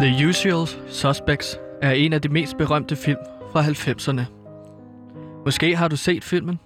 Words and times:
The 0.00 0.28
Usual 0.28 0.66
Suspects 0.88 1.58
er 1.82 1.90
en 1.90 2.12
af 2.12 2.22
de 2.22 2.28
mest 2.28 2.56
berømte 2.56 2.96
film 2.96 3.18
fra 3.52 3.62
90'erne. 3.62 4.22
Måske 5.44 5.76
har 5.76 5.88
du 5.88 5.96
set 5.96 6.24
filmen. 6.24 6.60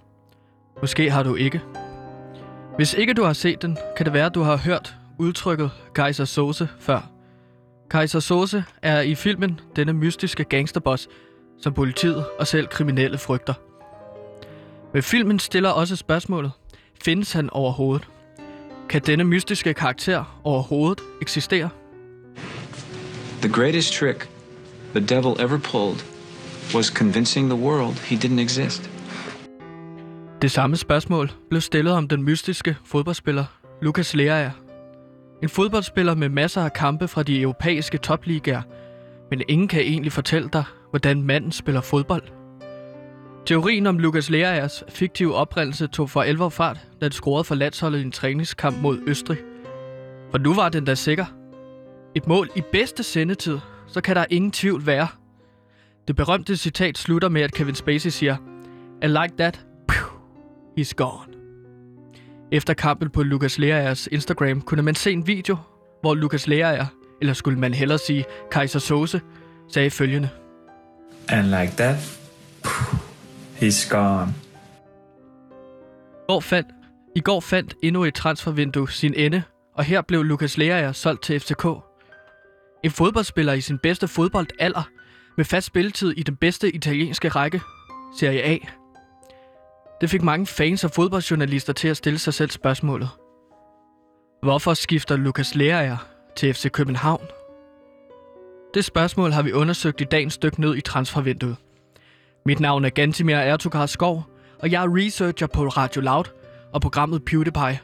Måske 0.81 1.11
har 1.11 1.23
du 1.23 1.35
ikke. 1.35 1.61
Hvis 2.75 2.93
ikke 2.93 3.13
du 3.13 3.23
har 3.23 3.33
set 3.33 3.61
den, 3.61 3.77
kan 3.97 4.05
det 4.05 4.13
være, 4.13 4.25
at 4.25 4.35
du 4.35 4.41
har 4.41 4.57
hørt 4.57 4.95
udtrykket 5.19 5.71
Kaiser 5.95 6.25
Sose 6.25 6.69
før. 6.79 7.09
Kaiser 7.89 8.19
Sose 8.19 8.63
er 8.81 9.01
i 9.01 9.15
filmen 9.15 9.59
denne 9.75 9.93
mystiske 9.93 10.43
gangsterboss, 10.43 11.07
som 11.61 11.73
politiet 11.73 12.25
og 12.39 12.47
selv 12.47 12.67
kriminelle 12.67 13.17
frygter. 13.17 13.53
Men 14.93 15.03
filmen 15.03 15.39
stiller 15.39 15.69
også 15.69 15.95
spørgsmålet, 15.95 16.51
findes 17.03 17.33
han 17.33 17.49
overhovedet? 17.49 18.07
Kan 18.89 19.01
denne 19.01 19.23
mystiske 19.23 19.73
karakter 19.73 20.39
overhovedet 20.43 21.03
eksistere? 21.21 21.69
The 23.45 23.53
greatest 23.53 23.93
trick 23.93 24.29
the 24.95 25.15
devil 25.15 25.35
ever 25.39 25.57
pulled 25.57 26.05
was 26.75 26.85
convincing 26.85 27.49
the 27.49 27.59
world 27.61 27.93
he 27.93 28.15
didn't 28.15 28.39
exist. 28.39 28.89
Det 30.41 30.51
samme 30.51 30.75
spørgsmål 30.77 31.31
blev 31.49 31.61
stillet 31.61 31.93
om 31.93 32.07
den 32.07 32.23
mystiske 32.23 32.77
fodboldspiller 32.85 33.45
Lucas 33.81 34.15
Leaer. 34.15 34.51
En 35.43 35.49
fodboldspiller 35.49 36.15
med 36.15 36.29
masser 36.29 36.61
af 36.61 36.73
kampe 36.73 37.07
fra 37.07 37.23
de 37.23 37.41
europæiske 37.41 37.97
topligaer, 37.97 38.61
men 39.29 39.41
ingen 39.47 39.67
kan 39.67 39.81
egentlig 39.81 40.11
fortælle 40.11 40.49
dig, 40.53 40.63
hvordan 40.89 41.21
manden 41.21 41.51
spiller 41.51 41.81
fodbold. 41.81 42.23
Teorien 43.45 43.87
om 43.87 43.99
Lucas 43.99 44.29
Leaers 44.29 44.83
fiktive 44.89 45.35
oprindelse 45.35 45.87
tog 45.87 46.09
for 46.09 46.21
alvor 46.21 46.49
fart, 46.49 46.77
da 47.01 47.05
han 47.05 47.11
scorede 47.11 47.43
for 47.43 47.55
landsholdet 47.55 47.99
i 47.99 48.01
en 48.01 48.11
træningskamp 48.11 48.77
mod 48.81 48.99
Østrig. 49.07 49.37
For 50.31 50.37
nu 50.37 50.53
var 50.53 50.69
den 50.69 50.85
da 50.85 50.95
sikker. 50.95 51.25
Et 52.15 52.27
mål 52.27 52.49
i 52.55 52.61
bedste 52.71 53.03
sendetid, 53.03 53.59
så 53.87 54.01
kan 54.01 54.15
der 54.15 54.25
ingen 54.29 54.51
tvivl 54.51 54.85
være. 54.85 55.07
Det 56.07 56.15
berømte 56.15 56.57
citat 56.57 56.97
slutter 56.97 57.29
med, 57.29 57.41
at 57.41 57.53
Kevin 57.53 57.75
Spacey 57.75 58.09
siger, 58.09 58.35
I 59.03 59.07
like 59.07 59.33
that, 59.37 59.65
Pew, 59.87 60.07
he's 60.79 60.93
gone. 60.95 61.33
Efter 62.51 62.73
kampen 62.73 63.09
på 63.09 63.23
Lucas 63.23 63.57
Leaers 63.57 64.07
Instagram 64.07 64.61
kunne 64.61 64.81
man 64.81 64.95
se 64.95 65.11
en 65.11 65.27
video, 65.27 65.57
hvor 66.01 66.15
Lucas 66.15 66.47
Leaer, 66.47 66.85
eller 67.21 67.33
skulle 67.33 67.59
man 67.59 67.73
hellere 67.73 67.97
sige 67.97 68.25
Kaiser 68.51 68.79
Sose, 68.79 69.21
sagde 69.67 69.89
følgende. 69.89 70.29
And 71.29 71.47
like 71.47 71.73
that, 71.77 71.95
he's 73.61 73.89
gone. 73.89 74.33
I 76.29 76.31
går 76.31 76.39
fandt, 76.39 76.67
I 77.15 77.19
går 77.19 77.39
fandt 77.39 77.75
endnu 77.83 78.03
et 78.03 78.13
transfervindue 78.13 78.91
sin 78.91 79.13
ende, 79.13 79.43
og 79.75 79.83
her 79.83 80.01
blev 80.01 80.23
Lucas 80.23 80.57
Leaer 80.57 80.91
solgt 80.91 81.23
til 81.23 81.39
FCK. 81.39 81.65
En 82.85 82.91
fodboldspiller 82.91 83.53
i 83.53 83.61
sin 83.61 83.77
bedste 83.77 84.07
fodboldalder, 84.07 84.89
med 85.37 85.45
fast 85.45 85.67
spilletid 85.67 86.11
i 86.11 86.23
den 86.23 86.35
bedste 86.35 86.75
italienske 86.75 87.29
række, 87.29 87.61
Serie 88.17 88.41
A. 88.43 88.57
Det 90.01 90.09
fik 90.09 90.21
mange 90.21 90.45
fans 90.45 90.83
og 90.83 90.91
fodboldjournalister 90.91 91.73
til 91.73 91.87
at 91.87 91.97
stille 91.97 92.19
sig 92.19 92.33
selv 92.33 92.49
spørgsmålet. 92.49 93.09
Hvorfor 94.43 94.73
skifter 94.73 95.15
Lukas 95.15 95.55
Lerager 95.55 95.97
til 96.35 96.53
FC 96.53 96.71
København? 96.71 97.25
Det 98.73 98.85
spørgsmål 98.85 99.31
har 99.31 99.41
vi 99.41 99.53
undersøgt 99.53 100.01
i 100.01 100.03
dagens 100.03 100.33
stykke 100.33 100.61
ned 100.61 100.75
i 100.75 100.81
transfervinduet. 100.81 101.55
Mit 102.45 102.59
navn 102.59 102.85
er 102.85 102.89
Gantimir 102.89 103.35
Ertugard 103.35 103.87
Skov, 103.87 104.23
og 104.59 104.71
jeg 104.71 104.83
er 104.83 104.97
researcher 104.97 105.47
på 105.47 105.67
Radio 105.67 106.01
Loud 106.01 106.25
og 106.73 106.81
programmet 106.81 107.25
PewDiePie. 107.25 107.79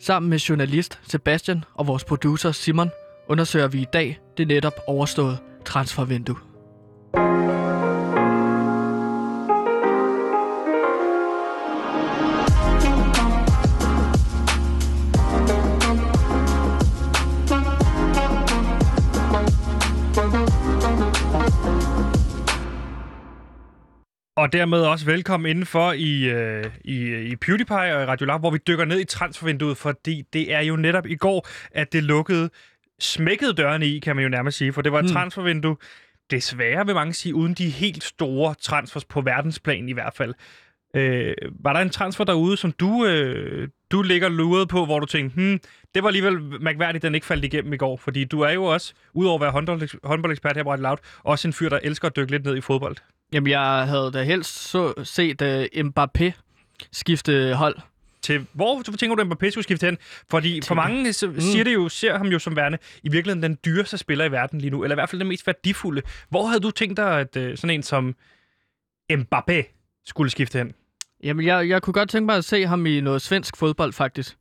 Sammen 0.00 0.30
med 0.30 0.38
journalist 0.38 1.00
Sebastian 1.08 1.64
og 1.74 1.86
vores 1.86 2.04
producer 2.04 2.52
Simon 2.52 2.90
undersøger 3.28 3.68
vi 3.68 3.82
i 3.82 3.86
dag 3.92 4.20
det 4.38 4.48
netop 4.48 4.80
overståede 4.86 5.36
transfervindue. 5.64 6.36
Og 24.36 24.52
dermed 24.52 24.80
også 24.80 25.06
velkommen 25.06 25.50
indenfor 25.50 25.92
i, 25.92 26.24
øh, 26.24 26.64
i, 26.84 27.14
i 27.16 27.36
PewDiePie 27.36 27.96
og 27.96 28.08
Radio 28.08 28.26
Lab, 28.26 28.40
hvor 28.40 28.50
vi 28.50 28.58
dykker 28.66 28.84
ned 28.84 29.00
i 29.00 29.04
transfervinduet, 29.04 29.76
fordi 29.76 30.22
det 30.32 30.52
er 30.52 30.60
jo 30.60 30.76
netop 30.76 31.06
i 31.06 31.14
går, 31.14 31.48
at 31.72 31.92
det 31.92 32.04
lukkede, 32.04 32.50
smækkede 33.00 33.52
dørene 33.52 33.86
i, 33.86 33.98
kan 33.98 34.16
man 34.16 34.22
jo 34.22 34.28
nærmest 34.28 34.58
sige, 34.58 34.72
for 34.72 34.82
det 34.82 34.92
var 34.92 34.98
et 34.98 35.04
Hmm. 35.04 35.12
transfervindue, 35.12 35.76
desværre 36.30 36.86
vil 36.86 36.94
mange 36.94 37.12
sige, 37.12 37.34
uden 37.34 37.54
de 37.54 37.68
helt 37.70 38.04
store 38.04 38.54
transfers 38.60 39.04
på 39.04 39.20
verdensplan 39.20 39.88
i 39.88 39.92
hvert 39.92 40.14
fald. 40.16 40.34
Øh, 40.96 41.34
var 41.60 41.72
der 41.72 41.80
en 41.80 41.90
transfer 41.90 42.24
derude, 42.24 42.56
som 42.56 42.72
du, 42.72 43.06
øh, 43.06 43.68
du 43.90 44.02
ligger 44.02 44.28
luret 44.28 44.68
på, 44.68 44.84
hvor 44.84 45.00
du 45.00 45.06
tænkte, 45.06 45.34
hmm, 45.34 45.60
det 45.94 46.02
var 46.02 46.08
alligevel 46.08 46.40
mærkværdigt, 46.60 47.02
den 47.02 47.14
ikke 47.14 47.26
faldt 47.26 47.44
igennem 47.44 47.72
i 47.72 47.76
går, 47.76 47.96
fordi 47.96 48.24
du 48.24 48.40
er 48.40 48.50
jo 48.50 48.64
også, 48.64 48.92
udover 49.14 49.34
at 49.34 49.40
være 49.40 49.50
håndbold- 49.52 49.98
håndboldekspert 50.04 50.56
her 50.56 50.64
på 50.64 50.76
Loud, 50.76 50.96
også 51.22 51.48
en 51.48 51.52
fyr, 51.52 51.68
der 51.68 51.78
elsker 51.82 52.08
at 52.08 52.16
dykke 52.16 52.30
lidt 52.30 52.44
ned 52.44 52.56
i 52.56 52.60
fodbold. 52.60 52.96
Jamen, 53.32 53.50
jeg 53.50 53.86
havde 53.88 54.10
da 54.12 54.22
helst 54.22 54.54
så 54.70 54.92
set 55.04 55.42
uh, 55.42 55.86
Mbappé 55.86 56.30
skifte 56.92 57.54
hold. 57.54 57.76
Til 58.24 58.46
hvor 58.52 58.82
du 58.82 58.92
tænker 58.96 59.16
du, 59.16 59.22
at 59.22 59.28
Mbappé 59.28 59.50
skulle 59.50 59.64
skifte 59.64 59.86
hen? 59.86 59.98
Fordi 60.30 60.60
for 60.62 60.74
mange 60.74 61.12
så 61.12 61.26
Mm. 61.26 61.40
siger 61.40 61.64
det 61.64 61.74
jo, 61.74 61.88
ser 61.88 62.16
ham 62.18 62.26
jo 62.26 62.38
som 62.38 62.56
værende 62.56 62.78
i 63.02 63.08
virkeligheden 63.08 63.42
den 63.42 63.58
dyreste 63.64 63.98
spiller 63.98 64.24
i 64.24 64.32
verden 64.32 64.60
lige 64.60 64.70
nu, 64.70 64.82
eller 64.84 64.94
i 64.94 64.96
hvert 64.96 65.10
fald 65.10 65.20
den 65.20 65.28
mest 65.28 65.46
værdifulde. 65.46 66.02
Hvor 66.28 66.46
havde 66.46 66.60
du 66.60 66.70
tænkt 66.70 66.96
dig, 66.96 67.20
at 67.20 67.36
øh, 67.36 67.56
sådan 67.56 67.74
en 67.74 67.82
som 67.82 68.14
Mbappé 69.12 69.62
skulle 70.06 70.30
skifte 70.30 70.58
hen? 70.58 70.72
Jamen, 71.22 71.46
jeg, 71.46 71.68
jeg 71.68 71.82
kunne 71.82 71.94
godt 71.94 72.10
tænke 72.10 72.26
mig 72.26 72.36
at 72.36 72.44
se 72.44 72.66
ham 72.66 72.86
i 72.86 73.00
noget 73.00 73.22
svensk 73.22 73.56
fodbold, 73.56 73.92
faktisk. 73.92 74.36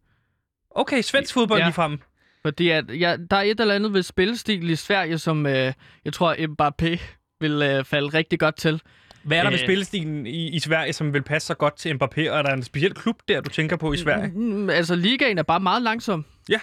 Okay, 0.72 1.02
svensk 1.02 1.34
fodbold 1.34 1.60
Ja. 1.60 1.64
ja. 1.64 1.68
lige 1.70 1.74
frem. 1.76 2.00
Fordi 2.42 2.70
at, 2.70 2.86
ja, 3.00 3.18
der 3.32 3.38
er 3.38 3.42
et 3.42 3.60
eller 3.60 3.76
andet 3.76 3.94
ved 3.94 4.04
spillestil 4.04 4.70
i 4.70 4.76
Sverige, 4.76 5.18
som 5.18 5.46
øh, 5.46 5.74
jeg 6.06 6.14
tror, 6.14 6.36
Mbappé 6.36 7.02
vil 7.40 7.62
øh, 7.62 7.86
falde 7.86 8.08
rigtig 8.08 8.40
godt 8.40 8.56
til. 8.56 8.82
Hvad 9.24 9.38
er 9.38 9.44
der 9.44 9.50
ved 9.50 9.60
Øh. 9.60 9.66
spillestilen 9.66 10.28
i, 10.28 10.48
i 10.50 10.60
Sverige, 10.60 10.94
som 10.94 11.14
vil 11.14 11.22
passe 11.22 11.46
så 11.48 11.54
godt 11.54 11.76
til 11.78 11.90
Mbappé? 11.94 12.30
Og 12.32 12.38
er 12.38 12.42
der 12.42 12.54
en 12.54 12.64
speciel 12.64 12.94
klub 12.94 13.16
der, 13.28 13.42
du 13.42 13.50
tænker 13.50 13.76
på 13.76 13.94
i 13.94 13.98
Sverige? 13.98 14.32
Mm, 14.36 14.70
altså, 14.70 14.96
ligaen 14.96 15.38
er 15.38 15.44
bare 15.44 15.60
meget 15.60 15.82
langsom. 15.82 16.26
Ja. 16.50 16.60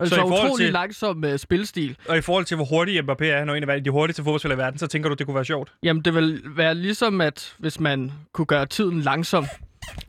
Altså, 0.00 0.14
Så 0.14 0.20
i 0.20 0.22
forhold 0.22 0.44
utrolig 0.46 0.64
til- 0.66 0.72
langsom 0.72 1.24
øh, 1.24 1.38
spillestil. 1.38 1.96
Og 2.08 2.18
i 2.18 2.20
forhold 2.20 2.44
til, 2.44 2.54
hvor 2.54 2.64
hurtig 2.64 3.00
Mbappé 3.04 3.24
er, 3.24 3.44
når 3.44 3.54
en 3.54 3.70
af 3.70 3.84
de 3.84 3.90
hurtigste 3.90 4.22
fodboldspillere 4.24 4.56
i 4.56 4.62
verden, 4.62 4.78
så 4.78 4.86
tænker 4.86 5.08
du, 5.08 5.14
det 5.14 5.26
kunne 5.26 5.34
være 5.34 5.44
sjovt? 5.44 5.72
Jamen, 5.82 6.02
det 6.02 6.14
vil 6.14 6.40
være 6.44 6.74
ligesom, 6.74 7.20
at 7.20 7.54
hvis 7.58 7.80
man 7.80 8.12
kunne 8.32 8.46
gøre 8.46 8.66
tiden 8.66 9.00
langsom. 9.00 9.46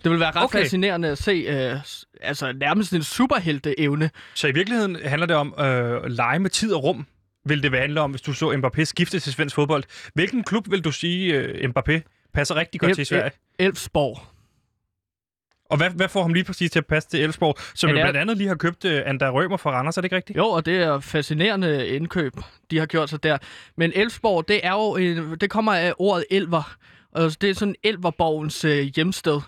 Det 0.04 0.12
vil 0.12 0.20
være 0.20 0.32
ret 0.32 0.44
okay. 0.44 0.60
Fascinerende 0.60 1.08
at 1.08 1.18
se, 1.18 1.32
øh, 1.32 1.76
altså 2.22 2.52
nærmest 2.54 2.94
en 2.94 3.04
superhelte-evne. 3.04 4.10
Så 4.36 4.48
i 4.48 4.52
virkeligheden 4.52 4.98
handler 5.06 5.28
det 5.28 5.36
om 5.36 5.54
øh, 5.60 5.66
at 6.06 6.12
lege 6.12 6.40
med 6.40 6.50
tid 6.50 6.74
og 6.74 6.84
rum, 6.84 7.06
vil 7.50 7.64
det 7.64 7.72
handle 7.80 8.02
om, 8.02 8.12
hvis 8.12 8.22
du 8.22 8.34
så 8.34 8.52
Mbappé 8.52 8.84
skifte 8.84 9.20
til 9.20 9.34
svensk 9.34 9.56
fodbold. 9.56 9.84
Hvilken 10.14 10.44
klub 10.44 10.72
vil 10.72 10.82
du 10.82 10.92
sige, 10.92 11.34
øh, 11.34 11.70
Mbappé 11.70 12.02
passer 12.34 12.56
rigtig 12.56 12.80
godt 12.82 12.90
El- 12.90 12.96
til 12.96 13.02
i 13.02 13.06
Sverige? 13.06 13.32
Elfsborg. 13.60 14.20
Og 15.70 15.78
hvad, 15.78 15.90
hvad 15.90 16.08
får 16.08 16.22
ham 16.22 16.34
lige 16.34 16.44
præcis 16.44 16.72
til 16.72 16.80
at 16.80 16.86
passe 16.86 17.10
til 17.10 17.20
Elfsborg, 17.24 17.58
som 17.76 17.90
jo 17.90 17.94
blandt 17.96 18.18
andet 18.18 18.38
lige 18.38 18.48
har 18.48 18.56
købt 18.56 18.86
øh, 18.86 19.02
Andrea 19.06 19.30
Rømer 19.30 19.58
fra 19.58 19.72
Randers, 19.72 19.98
er 19.98 20.02
det 20.02 20.06
ikke 20.06 20.16
rigtigt? 20.16 20.38
Jo, 20.38 20.46
og 20.46 20.66
det 20.66 20.78
er 20.78 21.00
fascinerende 21.00 21.88
indkøb, 21.88 22.34
de 22.72 22.78
har 22.80 22.86
gjort 22.86 23.10
sig 23.10 23.24
der. 23.24 23.38
Men 23.78 23.92
Elfsborg, 23.96 24.48
det 24.48 24.60
er 24.66 24.72
jo 24.72 24.96
en, 24.96 25.38
det 25.42 25.50
kommer 25.50 25.74
af 25.74 25.94
ordet 25.98 26.26
elver. 26.32 26.76
Og 27.12 27.42
det 27.42 27.50
er 27.50 27.54
sådan 27.54 27.76
Elverborgens 27.84 28.66
øh, 28.66 28.80
hjemsted. 28.96 29.42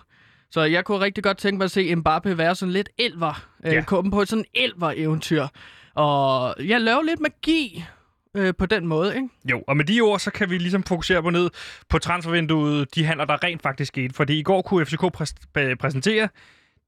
Så 0.50 0.60
jeg 0.62 0.84
kunne 0.84 1.00
rigtig 1.00 1.24
godt 1.24 1.38
tænke 1.38 1.58
mig 1.58 1.64
at 1.64 1.70
se 1.70 1.94
Mbappé 1.94 2.28
være 2.34 2.54
sådan 2.54 2.72
lidt 2.72 2.88
elver. 2.98 3.46
Øh, 3.66 3.72
Ja. 3.72 3.82
Komme 3.86 4.10
på 4.10 4.24
sådan 4.24 4.44
en 4.54 4.62
elver-eventyr. 4.64 5.46
Og 5.94 6.54
jeg 6.58 6.80
laver 6.80 7.02
lidt 7.02 7.20
magi 7.20 7.84
øh, 8.36 8.54
på 8.58 8.66
den 8.66 8.86
måde, 8.86 9.16
ikke? 9.16 9.28
Jo, 9.50 9.62
og 9.68 9.76
med 9.76 9.84
de 9.84 10.00
ord, 10.00 10.18
så 10.18 10.30
kan 10.30 10.50
vi 10.50 10.58
ligesom 10.58 10.82
fokusere 10.82 11.22
på 11.22 11.30
ned 11.30 11.50
på 11.88 11.98
transfervinduet, 11.98 12.94
de 12.94 13.04
handler, 13.04 13.24
der 13.24 13.44
rent 13.44 13.62
faktisk 13.62 13.88
skete. 13.88 14.14
Fordi 14.14 14.38
i 14.38 14.42
går 14.42 14.62
kunne 14.62 14.86
FCK 14.86 15.02
præs- 15.02 15.58
præ- 15.58 15.74
præsentere 15.74 16.28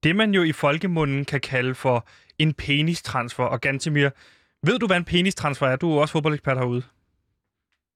det, 0.02 0.16
man 0.16 0.34
jo 0.34 0.42
i 0.42 0.52
folkemunden 0.52 1.24
kan 1.24 1.40
kalde 1.40 1.74
for 1.74 2.06
en 2.38 2.54
penistransfer. 2.54 3.44
Og 3.44 3.60
Gantemir, 3.60 4.08
ved 4.66 4.78
du, 4.78 4.86
hvad 4.86 4.96
en 4.96 5.04
penistransfer 5.04 5.66
er? 5.66 5.76
Du 5.76 5.96
er 5.96 6.00
også 6.00 6.12
fodboldekspert 6.12 6.56
herude. 6.58 6.82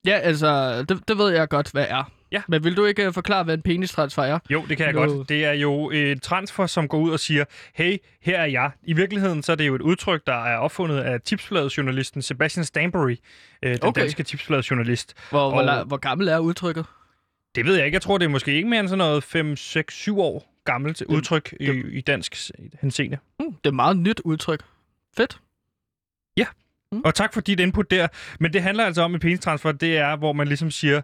Ja, 0.06 0.18
altså, 0.18 0.82
det, 0.88 1.08
det 1.08 1.18
ved 1.18 1.28
jeg 1.30 1.48
godt, 1.48 1.70
hvad 1.70 1.86
er. 1.88 2.10
Ja. 2.32 2.42
Men 2.48 2.64
vil 2.64 2.76
du 2.76 2.84
ikke 2.84 3.06
øh, 3.06 3.12
forklare, 3.12 3.44
hvad 3.44 3.54
en 3.54 3.62
penistransfer 3.62 4.22
er? 4.22 4.38
Jo, 4.50 4.64
det 4.68 4.76
kan 4.76 4.86
jeg 4.86 4.94
Nu- 4.94 5.14
godt. 5.16 5.28
Det 5.28 5.44
er 5.44 5.52
jo 5.52 5.90
et 5.90 6.22
transfer, 6.22 6.66
som 6.66 6.88
går 6.88 6.98
ud 6.98 7.10
og 7.10 7.20
siger, 7.20 7.44
hey, 7.74 7.96
her 8.22 8.38
er 8.40 8.46
jeg. 8.46 8.70
I 8.82 8.92
virkeligheden 8.92 9.42
så 9.42 9.52
er 9.52 9.56
det 9.56 9.66
jo 9.66 9.74
et 9.74 9.80
udtryk, 9.82 10.26
der 10.26 10.44
er 10.44 10.56
opfundet 10.56 10.98
af 11.00 11.20
tipsbladet-journalisten 11.20 12.22
Sebastian 12.22 12.64
Stanbury, 12.64 13.16
øh, 13.62 13.70
den 13.72 13.78
Okay. 13.82 14.00
danske 14.00 14.22
tipsbladet-journalist. 14.22 15.14
Hvor, 15.30 15.50
hvor, 15.50 15.60
Og- 15.62 15.80
la- 15.80 15.84
hvor 15.84 15.96
gammel 15.96 16.28
er 16.28 16.38
udtrykket? 16.38 16.86
Det 17.54 17.66
ved 17.66 17.76
jeg 17.76 17.84
ikke. 17.86 17.94
Jeg 17.94 18.02
tror, 18.02 18.18
det 18.18 18.24
er 18.24 18.28
måske 18.28 18.52
ikke 18.54 18.68
mere 18.68 18.80
end 18.80 18.88
sådan 18.88 18.98
noget 18.98 19.24
5, 19.24 19.56
6, 19.56 19.94
7 19.94 20.20
år 20.20 20.54
gammelt 20.64 21.02
udtryk 21.02 21.54
i, 21.60 21.70
i 21.90 22.00
dansk 22.00 22.34
henseende. 22.80 23.18
Hmm, 23.40 23.52
det 23.52 23.60
er 23.64 23.68
et 23.68 23.74
meget 23.74 23.96
nyt 23.96 24.20
udtryk. 24.24 24.62
Fedt. 25.16 25.38
Mm. 26.92 27.00
Og 27.04 27.14
tak 27.14 27.34
for 27.34 27.40
dit 27.40 27.60
input 27.60 27.90
der. 27.90 28.08
Men 28.40 28.52
det 28.52 28.62
handler 28.62 28.84
altså 28.84 29.02
om 29.02 29.14
en 29.14 29.20
penistransfer, 29.20 29.72
det 29.72 29.98
er, 29.98 30.16
hvor 30.16 30.32
man 30.32 30.48
ligesom 30.48 30.70
siger, 30.70 31.00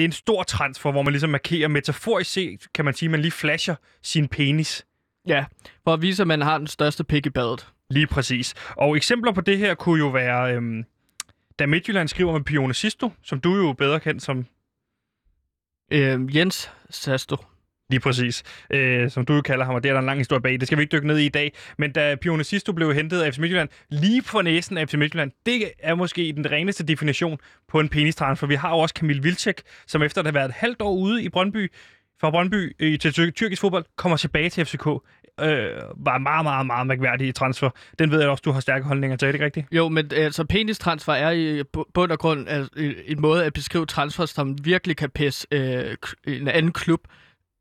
det 0.00 0.04
er 0.04 0.08
en 0.08 0.12
stor 0.12 0.42
transfer, 0.42 0.90
hvor 0.90 1.02
man 1.02 1.12
ligesom 1.12 1.30
markerer 1.30 1.68
metaforisk 1.68 2.32
set, 2.32 2.66
kan 2.74 2.84
man 2.84 2.94
sige, 2.94 3.08
man 3.08 3.20
lige 3.20 3.32
flasher 3.32 3.74
sin 4.02 4.28
penis. 4.28 4.86
Ja, 5.26 5.44
for 5.84 5.94
at 5.94 6.02
vise, 6.02 6.22
at 6.22 6.26
man 6.26 6.40
har 6.40 6.58
den 6.58 6.66
største 6.66 7.04
pik 7.04 7.26
i 7.26 7.30
badet. 7.30 7.68
Lige 7.90 8.06
præcis. 8.06 8.54
Og 8.76 8.96
eksempler 8.96 9.32
på 9.32 9.40
det 9.40 9.58
her 9.58 9.74
kunne 9.74 9.98
jo 9.98 10.08
være, 10.08 10.54
øhm, 10.54 10.84
da 11.58 11.66
Midtjylland 11.66 12.08
skriver 12.08 12.32
med 12.32 12.44
Pione 12.44 12.74
Sisto, 12.74 13.12
som 13.22 13.40
du 13.40 13.56
jo 13.56 13.72
bedre 13.72 14.00
kendt 14.00 14.22
som 14.22 14.46
Øh, 15.92 16.36
Jens 16.36 16.70
Sasto. 16.90 17.36
Lige 17.90 18.00
præcis, 18.00 18.42
øh, 18.70 19.10
som 19.10 19.24
du 19.24 19.34
jo 19.34 19.40
kalder 19.42 19.64
ham, 19.64 19.74
og 19.74 19.82
det 19.82 19.88
er 19.88 19.92
der 19.92 20.00
en 20.00 20.06
lang 20.06 20.18
historie 20.18 20.42
bag. 20.42 20.52
Det 20.60 20.66
skal 20.66 20.78
vi 20.78 20.82
ikke 20.82 20.92
dykke 20.92 21.06
ned 21.06 21.18
i 21.18 21.26
i 21.26 21.28
dag. 21.28 21.52
Men 21.78 21.92
da 21.92 22.14
Pione 22.14 22.44
Sisto 22.44 22.72
blev 22.72 22.94
hentet 22.94 23.20
af 23.22 23.34
FC 23.34 23.38
Midtjylland, 23.38 23.68
lige 23.88 24.22
på 24.22 24.42
næsen 24.42 24.78
af 24.78 24.88
FC 24.88 24.94
Midtjylland, 24.94 25.30
det 25.46 25.62
er 25.78 25.94
måske 25.94 26.32
den 26.36 26.50
reneste 26.50 26.86
definition 26.86 27.38
på 27.68 27.80
en 27.80 27.88
penistransfer. 27.88 28.46
Vi 28.46 28.54
har 28.54 28.70
jo 28.70 28.76
også 28.78 28.94
Kamil 28.94 29.22
Vilcek, 29.24 29.60
som 29.86 30.02
efter 30.02 30.20
at 30.20 30.26
have 30.26 30.34
været 30.34 30.48
et 30.48 30.54
halvt 30.54 30.82
år 30.82 30.92
ude 30.92 31.22
i 31.22 31.28
Brøndby, 31.28 31.72
fra 32.20 32.30
Brøndby 32.30 32.76
øh, 32.80 32.98
til 32.98 33.10
tyr- 33.12 33.30
tyrkisk 33.30 33.60
fodbold, 33.60 33.84
kommer 33.96 34.16
tilbage 34.16 34.50
til 34.50 34.64
FCK. 34.64 34.86
Øh, 34.86 34.96
var 35.96 36.18
meget, 36.18 36.44
meget, 36.44 36.66
meget 36.66 36.86
mærkværdig 36.86 37.34
transfer. 37.34 37.70
Den 37.98 38.10
ved 38.10 38.20
jeg 38.20 38.28
også, 38.28 38.42
du 38.44 38.50
har 38.52 38.60
stærke 38.60 38.84
holdninger 38.84 39.16
til, 39.16 39.26
er 39.26 39.32
det 39.32 39.34
ikke 39.36 39.44
rigtigt? 39.44 39.66
Jo, 39.72 39.88
men 39.88 40.10
øh, 40.16 40.24
altså 40.24 40.44
penistransfer 40.44 41.12
er 41.12 41.30
i 41.30 41.44
øh, 41.58 41.64
bund 41.94 42.12
og 42.12 42.18
grund 42.18 42.48
altså, 42.48 42.70
en- 43.06 43.20
måde 43.20 43.44
at 43.44 43.52
beskrive 43.52 43.86
transfer, 43.86 44.26
som 44.26 44.56
virkelig 44.64 44.96
kan 44.96 45.10
pisse 45.10 45.46
øh, 45.52 45.96
en 46.26 46.48
anden 46.48 46.72
klub 46.72 47.00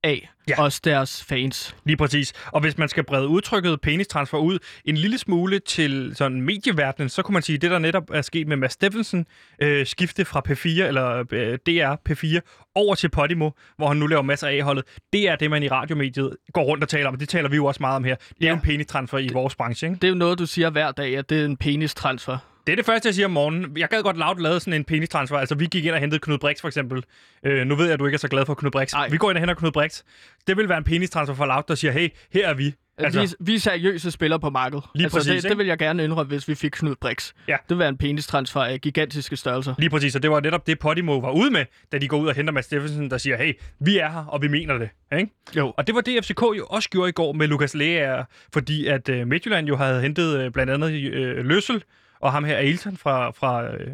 af. 0.04 0.30
Ja. 0.50 0.62
Også 0.62 0.82
deres 0.84 1.24
fans. 1.24 1.76
Lige 1.86 1.98
præcis. 1.98 2.34
Og 2.46 2.62
hvis 2.62 2.78
man 2.78 2.90
skal 2.90 3.04
brede 3.04 3.28
udtrykket 3.28 3.82
penistransfer 3.82 4.38
ud 4.38 4.60
en 4.86 4.98
lille 4.98 5.18
smule 5.18 5.60
til 5.60 6.12
sådan 6.16 6.42
medieverdenen, 6.42 7.10
så 7.10 7.22
kunne 7.22 7.34
man 7.34 7.42
sige, 7.44 7.56
at 7.56 7.62
det, 7.62 7.72
der 7.72 7.80
netop 7.80 8.04
er 8.14 8.22
sket 8.22 8.48
med 8.48 8.58
Mads 8.58 8.74
Steffensen, 8.74 9.26
øh, 9.62 9.86
skifte 9.86 10.26
fra 10.26 10.42
P4, 10.50 10.68
eller 10.88 11.24
øh, 11.32 11.58
DR 11.66 11.96
P4, 12.10 12.70
over 12.76 12.96
til 12.96 13.10
Podimo, 13.10 13.50
hvor 13.78 13.88
han 13.88 13.98
nu 13.98 14.08
laver 14.08 14.22
masser 14.22 14.48
af 14.48 14.54
A-holdet, 14.58 14.84
det 15.14 15.30
er 15.30 15.36
det, 15.36 15.50
man 15.50 15.64
i 15.64 15.68
radiomediet 15.68 16.36
går 16.54 16.64
rundt 16.64 16.84
og 16.84 16.90
taler 16.90 17.08
om. 17.10 17.16
Det 17.18 17.30
taler 17.30 17.50
vi 17.50 17.56
jo 17.56 17.66
også 17.66 17.78
meget 17.84 17.96
om 17.96 18.04
her. 18.04 18.16
Det 18.16 18.44
er 18.44 18.48
Ja. 18.48 18.54
en 18.54 18.62
penistransfer 18.62 19.18
i 19.18 19.30
vores 19.34 19.56
branche, 19.56 19.88
ikke? 19.88 19.96
Det 19.96 20.04
er 20.04 20.10
jo 20.10 20.16
noget, 20.16 20.40
du 20.40 20.46
siger 20.46 20.70
hver 20.70 20.92
dag, 20.92 21.18
at 21.18 21.30
det 21.30 21.42
er 21.42 21.46
en 21.46 21.58
penistransfer. 21.58 22.38
Det 22.70 22.74
er 22.74 22.76
det 22.76 22.86
første, 22.86 23.08
jeg 23.08 23.16
siger 23.16 23.26
om 23.26 23.32
morgenen. 23.32 23.78
Jeg 23.78 23.90
gad 23.90 24.04
godt 24.04 24.18
lavt 24.18 24.42
lave 24.42 24.60
sådan 24.60 24.74
en 24.74 24.84
penistransfer. 24.84 25.38
Altså, 25.38 25.56
vi 25.56 25.66
gik 25.66 25.86
ind 25.86 25.94
og 25.94 26.00
hentede 26.00 26.20
Knud 26.20 26.38
Brix, 26.38 26.62
for 26.62 26.68
eksempel. 26.68 27.04
Øh, 27.44 27.68
nu 27.68 27.76
ved 27.76 27.86
jeg, 27.86 27.94
at 27.94 28.00
du 28.00 28.06
ikke 28.06 28.16
er 28.16 28.20
så 28.20 28.28
glad 28.28 28.46
for 28.46 28.54
Knud 28.54 28.72
Brix. 28.72 28.94
Ej. 28.94 29.10
Vi 29.10 29.18
går 29.18 29.30
ind 29.30 29.38
og 29.38 29.42
henter 29.42 29.56
Knud 29.56 29.72
Brix. 29.72 30.02
Det 30.48 30.58
vil 30.58 30.70
være 30.70 30.78
en 30.78 30.84
penistransfer 30.84 31.36
for 31.36 31.46
lavt, 31.46 31.68
der 31.68 31.76
siger, 31.76 31.92
hey, 31.92 32.10
her 32.34 32.48
er 32.48 32.54
vi. 32.54 32.74
Altså, 32.98 33.22
vi, 33.22 33.28
vi 33.40 33.56
er 33.56 33.60
seriøse 33.60 34.12
spillere 34.12 34.40
på 34.40 34.50
markedet. 34.50 34.84
Lige 34.96 35.06
altså, 35.06 35.18
præcis, 35.18 35.30
det, 35.30 35.36
ikke? 35.36 35.50
det 35.50 35.58
vil 35.58 35.68
jeg 35.68 35.78
gerne 35.78 36.04
indrømme, 36.04 36.30
hvis 36.30 36.48
vi 36.48 36.56
fik 36.56 36.72
Knud 36.72 36.96
Brix. 37.02 37.34
Ja. 37.48 37.52
Det 37.52 37.70
vil 37.70 37.80
være 37.80 37.90
en 37.90 37.98
penistransfer 37.98 38.62
af 38.62 38.82
gigantiske 38.82 39.38
størrelser. 39.38 39.76
Lige 39.78 39.90
præcis, 39.90 40.16
og 40.16 40.24
det 40.24 40.32
var 40.32 40.40
netop 40.40 40.68
det, 40.68 40.80
Podimo 40.80 41.18
var 41.18 41.32
ude 41.32 41.52
med, 41.52 41.66
da 41.92 41.98
de 41.98 42.08
går 42.08 42.18
ud 42.18 42.28
og 42.28 42.36
henter 42.36 42.54
Mads 42.54 42.66
Steffensen, 42.66 43.10
der 43.10 43.18
siger, 43.18 43.38
hey, 43.38 43.54
vi 43.80 43.98
er 43.98 44.12
her, 44.12 44.26
og 44.26 44.42
vi 44.42 44.48
mener 44.48 44.78
det. 44.78 44.90
Ikke? 45.18 45.32
Jo. 45.58 45.74
Og 45.78 45.88
det 45.88 45.96
var 45.96 46.02
det, 46.02 46.26
FCK 46.26 46.42
jo 46.42 46.66
også 46.66 46.90
gjorde 46.90 47.10
i 47.10 47.12
går 47.12 47.34
med 47.34 47.48
Lukas 47.48 47.74
Lea, 47.74 48.24
fordi 48.54 48.88
at 48.88 49.10
øh, 49.10 49.28
Midtjylland 49.28 49.68
jo 49.68 49.76
havde 49.76 50.02
hentet 50.02 50.40
øh, 50.40 50.52
blandt 50.52 50.72
andet 50.72 51.14
øh, 51.14 51.46
Løssel, 51.46 51.84
og 52.22 52.32
ham 52.32 52.44
her 52.44 52.58
Ailton 52.58 52.98
fra, 52.98 53.32
fra, 53.32 53.66
øh, 53.66 53.92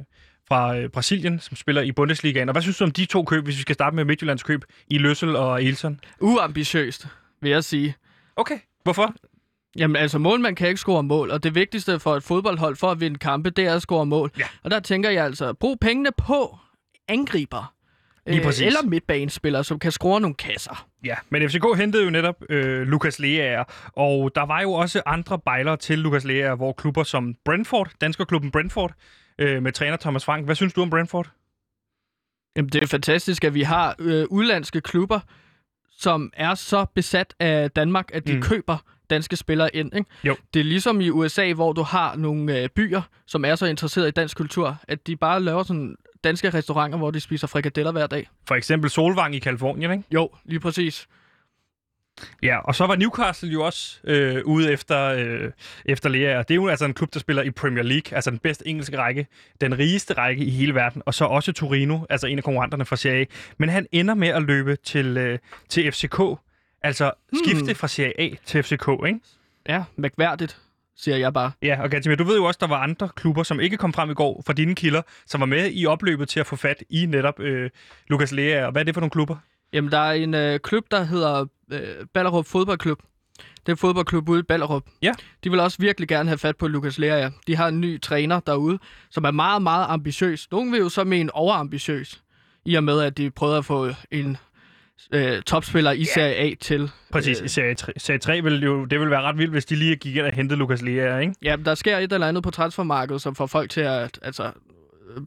fra 0.48 0.78
øh, 0.78 0.90
Brasilien, 0.90 1.40
som 1.40 1.56
spiller 1.58 1.82
i 1.82 1.92
Bundesligaen. 1.92 2.50
Og 2.50 2.54
hvad 2.54 2.62
synes 2.62 2.78
du 2.78 2.84
om 2.84 2.92
de 2.92 3.06
to 3.06 3.24
køb, 3.24 3.44
hvis 3.44 3.58
vi 3.58 3.62
skal 3.62 3.76
starte 3.76 3.96
med 3.96 4.06
Midtjyllands 4.06 4.44
køb 4.44 4.66
i 4.88 4.98
Løssel 4.98 5.36
og 5.36 5.60
Ailton? 5.60 6.00
Uambitiøst, 6.20 7.08
vil 7.42 7.52
jeg 7.52 7.64
sige. 7.64 7.96
Okay, 8.36 8.60
hvorfor? 8.84 9.14
Jamen 9.78 9.96
altså, 9.96 10.18
målmand 10.18 10.56
kan 10.56 10.68
ikke 10.68 10.80
score 10.80 11.04
mål, 11.04 11.32
og 11.32 11.44
det 11.44 11.56
vigtigste 11.56 12.00
for 12.00 12.16
et 12.16 12.24
fodboldhold 12.24 12.76
for 12.76 12.92
at 12.92 13.00
vinde 13.00 13.20
kampe, 13.20 13.50
det 13.50 13.66
er 13.66 13.76
at 13.76 13.82
score 13.82 14.06
mål. 14.06 14.32
Ja. 14.40 14.46
Og 14.64 14.72
der 14.72 14.80
tænker 14.80 15.10
jeg 15.10 15.26
altså, 15.26 15.54
brug 15.54 15.80
pengene 15.80 16.10
på 16.18 16.58
angriber. 17.08 17.74
Lige 18.28 18.44
præcis. 18.44 18.66
eller 18.68 18.84
midtbanespillere, 18.84 19.64
som 19.64 19.80
kan 19.80 19.92
score 19.92 20.22
nogle 20.22 20.36
kasser. 20.36 20.88
Ja, 21.06 21.16
men 21.30 21.50
FCK 21.50 21.64
hentede 21.78 22.04
jo 22.04 22.10
netop 22.10 22.44
øh, 22.50 22.82
Lukas 22.82 23.20
Lea, 23.20 23.64
og 23.94 24.32
der 24.36 24.46
var 24.46 24.62
jo 24.62 24.72
også 24.72 25.02
andre 25.06 25.40
bejlere 25.40 25.78
til 25.78 26.00
Lukas 26.00 26.24
Lea, 26.24 26.56
hvor 26.56 26.74
klubber 26.74 27.04
som 27.04 27.36
Brentford, 27.46 27.92
danskerklubben 28.02 28.52
Brentford, 28.52 28.94
øh, 29.40 29.64
med 29.64 29.72
træner 29.72 29.98
Thomas 29.98 30.26
Frank. 30.26 30.46
Hvad 30.46 30.56
synes 30.56 30.74
du 30.74 30.82
om 30.82 30.90
Brentford? 30.90 31.32
Jamen, 32.56 32.70
det 32.70 32.84
er 32.84 32.88
fantastisk, 32.88 33.44
at 33.44 33.54
vi 33.54 33.62
har 33.62 33.96
øh, 34.00 34.26
udlandske 34.30 34.82
klubber, 34.82 35.20
som 35.98 36.32
er 36.34 36.56
så 36.56 36.86
besat 36.96 37.34
af 37.40 37.72
Danmark, 37.72 38.10
at 38.14 38.28
de 38.28 38.36
mm. 38.36 38.42
køber 38.42 38.78
danske 39.10 39.36
spillere 39.36 39.76
ind. 39.76 39.96
Ikke? 39.96 40.10
Jo. 40.24 40.36
Det 40.54 40.60
er 40.60 40.64
ligesom 40.64 41.02
i 41.02 41.10
USA, 41.10 41.54
hvor 41.54 41.74
du 41.74 41.82
har 41.82 42.16
nogle 42.16 42.62
øh, 42.62 42.70
byer, 42.70 43.02
som 43.28 43.46
er 43.46 43.56
så 43.56 43.66
interesseret 43.66 44.08
i 44.08 44.12
dansk 44.12 44.38
kultur, 44.38 44.78
at 44.88 45.08
de 45.08 45.16
bare 45.16 45.40
laver 45.40 45.64
sådan 45.64 45.96
danske 46.26 46.50
restauranter, 46.50 46.98
hvor 46.98 47.12
de 47.12 47.20
spiser 47.20 47.48
frikadeller 47.48 47.92
hver 47.92 48.08
dag. 48.08 48.30
For 48.48 48.56
eksempel 48.56 48.90
Solvang 48.90 49.36
i 49.36 49.40
Kalifornien, 49.40 49.92
ikke? 49.92 50.04
Jo, 50.12 50.30
lige 50.46 50.60
præcis. 50.60 51.08
Ja, 52.44 52.58
og 52.60 52.76
så 52.76 52.86
var 52.88 52.96
Newcastle 52.96 53.50
jo 53.50 53.66
også 53.66 54.00
øh, 54.04 54.42
ude 54.46 54.72
efter, 54.72 55.04
øh, 55.06 55.52
efter 55.86 56.10
Lea. 56.10 56.38
Det 56.38 56.52
er 56.52 56.56
jo 56.56 56.68
altså 56.68 56.86
en 56.86 56.94
klub, 56.94 57.14
der 57.14 57.20
spiller 57.20 57.44
i 57.44 57.52
Premier 57.52 57.84
League, 57.84 58.16
altså 58.16 58.32
den 58.32 58.40
bedste 58.40 58.68
engelske 58.68 58.98
række, 58.98 59.28
den 59.62 59.80
rigeste 59.80 60.14
række 60.14 60.44
i 60.46 60.50
hele 60.50 60.76
verden, 60.76 61.02
og 61.06 61.14
så 61.14 61.26
også 61.26 61.54
Torino, 61.54 62.00
altså 62.10 62.28
en 62.28 62.38
af 62.38 62.44
konkurrenterne 62.44 62.86
fra 62.86 62.96
Serie 62.96 63.22
A. 63.22 63.26
Men 63.58 63.70
han 63.70 63.88
ender 63.92 64.14
med 64.14 64.28
at 64.28 64.42
løbe 64.44 64.76
til, 64.84 65.18
øh, 65.18 65.40
til 65.70 65.92
FCK, 65.92 66.20
altså 66.82 67.12
skifte 67.44 67.66
Hmm. 67.66 67.76
fra 67.76 67.88
Serie 67.88 68.20
A 68.22 68.30
til 68.46 68.64
FCK, 68.64 68.88
ikke? 69.08 69.20
Ja, 69.70 69.84
mærkværdigt, 69.96 70.58
siger 70.98 71.18
jeg 71.18 71.34
bare. 71.34 71.52
Ja, 71.62 71.82
og 71.82 71.90
Gatimir, 71.90 72.16
du 72.16 72.24
ved 72.24 72.36
jo 72.36 72.44
også, 72.44 72.58
der 72.62 72.68
var 72.68 72.78
andre 72.78 73.10
klubber, 73.16 73.44
som 73.44 73.60
ikke 73.60 73.78
kom 73.78 73.94
frem 73.94 74.12
i 74.12 74.14
går 74.14 74.44
fra 74.46 74.54
dine 74.54 74.76
kilder, 74.76 75.02
som 75.26 75.40
var 75.40 75.46
med 75.46 75.72
i 75.74 75.86
opløbet 75.86 76.30
til 76.30 76.40
at 76.40 76.48
få 76.48 76.56
fat 76.56 76.84
i 76.90 77.06
netop 77.06 77.40
øh, 77.40 77.70
Lukas 78.08 78.32
Lea. 78.32 78.66
Og 78.66 78.72
hvad 78.72 78.82
er 78.82 78.84
det 78.84 78.94
for 78.94 79.02
nogle 79.02 79.12
klubber? 79.12 79.36
Jamen, 79.74 79.92
der 79.92 80.00
er 80.00 80.12
en 80.12 80.34
øh, 80.34 80.60
klub, 80.60 80.84
der 80.92 81.04
hedder 81.04 81.46
øh, 81.72 82.06
Ballerup 82.14 82.46
Fodboldklub. 82.46 83.02
Det 83.38 83.72
er 83.72 83.74
en 83.74 83.78
fodboldklub 83.78 84.30
ude 84.30 84.40
i 84.40 84.44
Ballerup. 84.44 84.84
Ja. 85.02 85.12
De 85.44 85.50
vil 85.50 85.60
også 85.60 85.78
virkelig 85.80 86.08
gerne 86.08 86.30
have 86.30 86.38
fat 86.38 86.58
på 86.58 86.68
Lukas 86.68 86.98
Lea. 86.98 87.30
De 87.48 87.56
har 87.56 87.68
en 87.68 87.82
ny 87.82 88.02
træner 88.02 88.40
derude, 88.40 88.80
som 89.12 89.24
er 89.24 89.32
meget, 89.32 89.62
meget 89.62 89.86
ambitiøs. 89.90 90.52
Nogle 90.52 90.72
vil 90.72 90.80
jo 90.80 90.90
så 90.90 91.04
mene 91.04 91.36
overambitiøs, 91.36 92.24
i 92.66 92.76
og 92.76 92.84
med, 92.84 93.02
at 93.02 93.18
de 93.18 93.32
prøvede 93.32 93.58
at 93.58 93.66
få 93.66 93.90
en 94.12 94.38
øh, 95.12 95.42
topspiller 95.42 95.92
i 95.92 96.04
Serie 96.04 96.36
A 96.36 96.54
til. 96.62 96.92
Præcis, 97.12 97.42
i 97.42 97.48
Serie 97.48 97.76
3, 97.76 97.92
Serie 97.98 98.20
3 98.20 98.44
vil 98.44 98.64
jo, 98.64 98.86
det 98.86 99.00
vil 99.00 99.10
være 99.10 99.22
ret 99.22 99.38
vildt, 99.38 99.52
hvis 99.52 99.66
de 99.66 99.76
lige 99.76 99.96
gik 99.96 100.16
ind 100.16 100.26
og 100.26 100.34
hentede 100.34 100.60
Lukas 100.60 100.82
Lea, 100.82 101.18
ikke? 101.18 101.34
Ja, 101.42 101.56
der 101.66 101.76
sker 101.76 101.98
et 101.98 102.14
eller 102.14 102.28
andet 102.28 102.44
på 102.44 102.52
transfermarkedet, 102.52 103.22
som 103.22 103.36
får 103.36 103.46
folk 103.46 103.70
til 103.70 103.82
at 103.82 104.20
altså, 104.22 104.52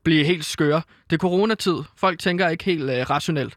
blive 0.05 0.25
helt 0.25 0.45
skøre. 0.45 0.83
Det 1.11 1.17
er 1.17 1.21
coronatid. 1.21 1.77
Folk 1.97 2.19
tænker 2.19 2.49
ikke 2.49 2.65
helt 2.65 2.91
øh, 2.91 3.11
rationelt 3.11 3.57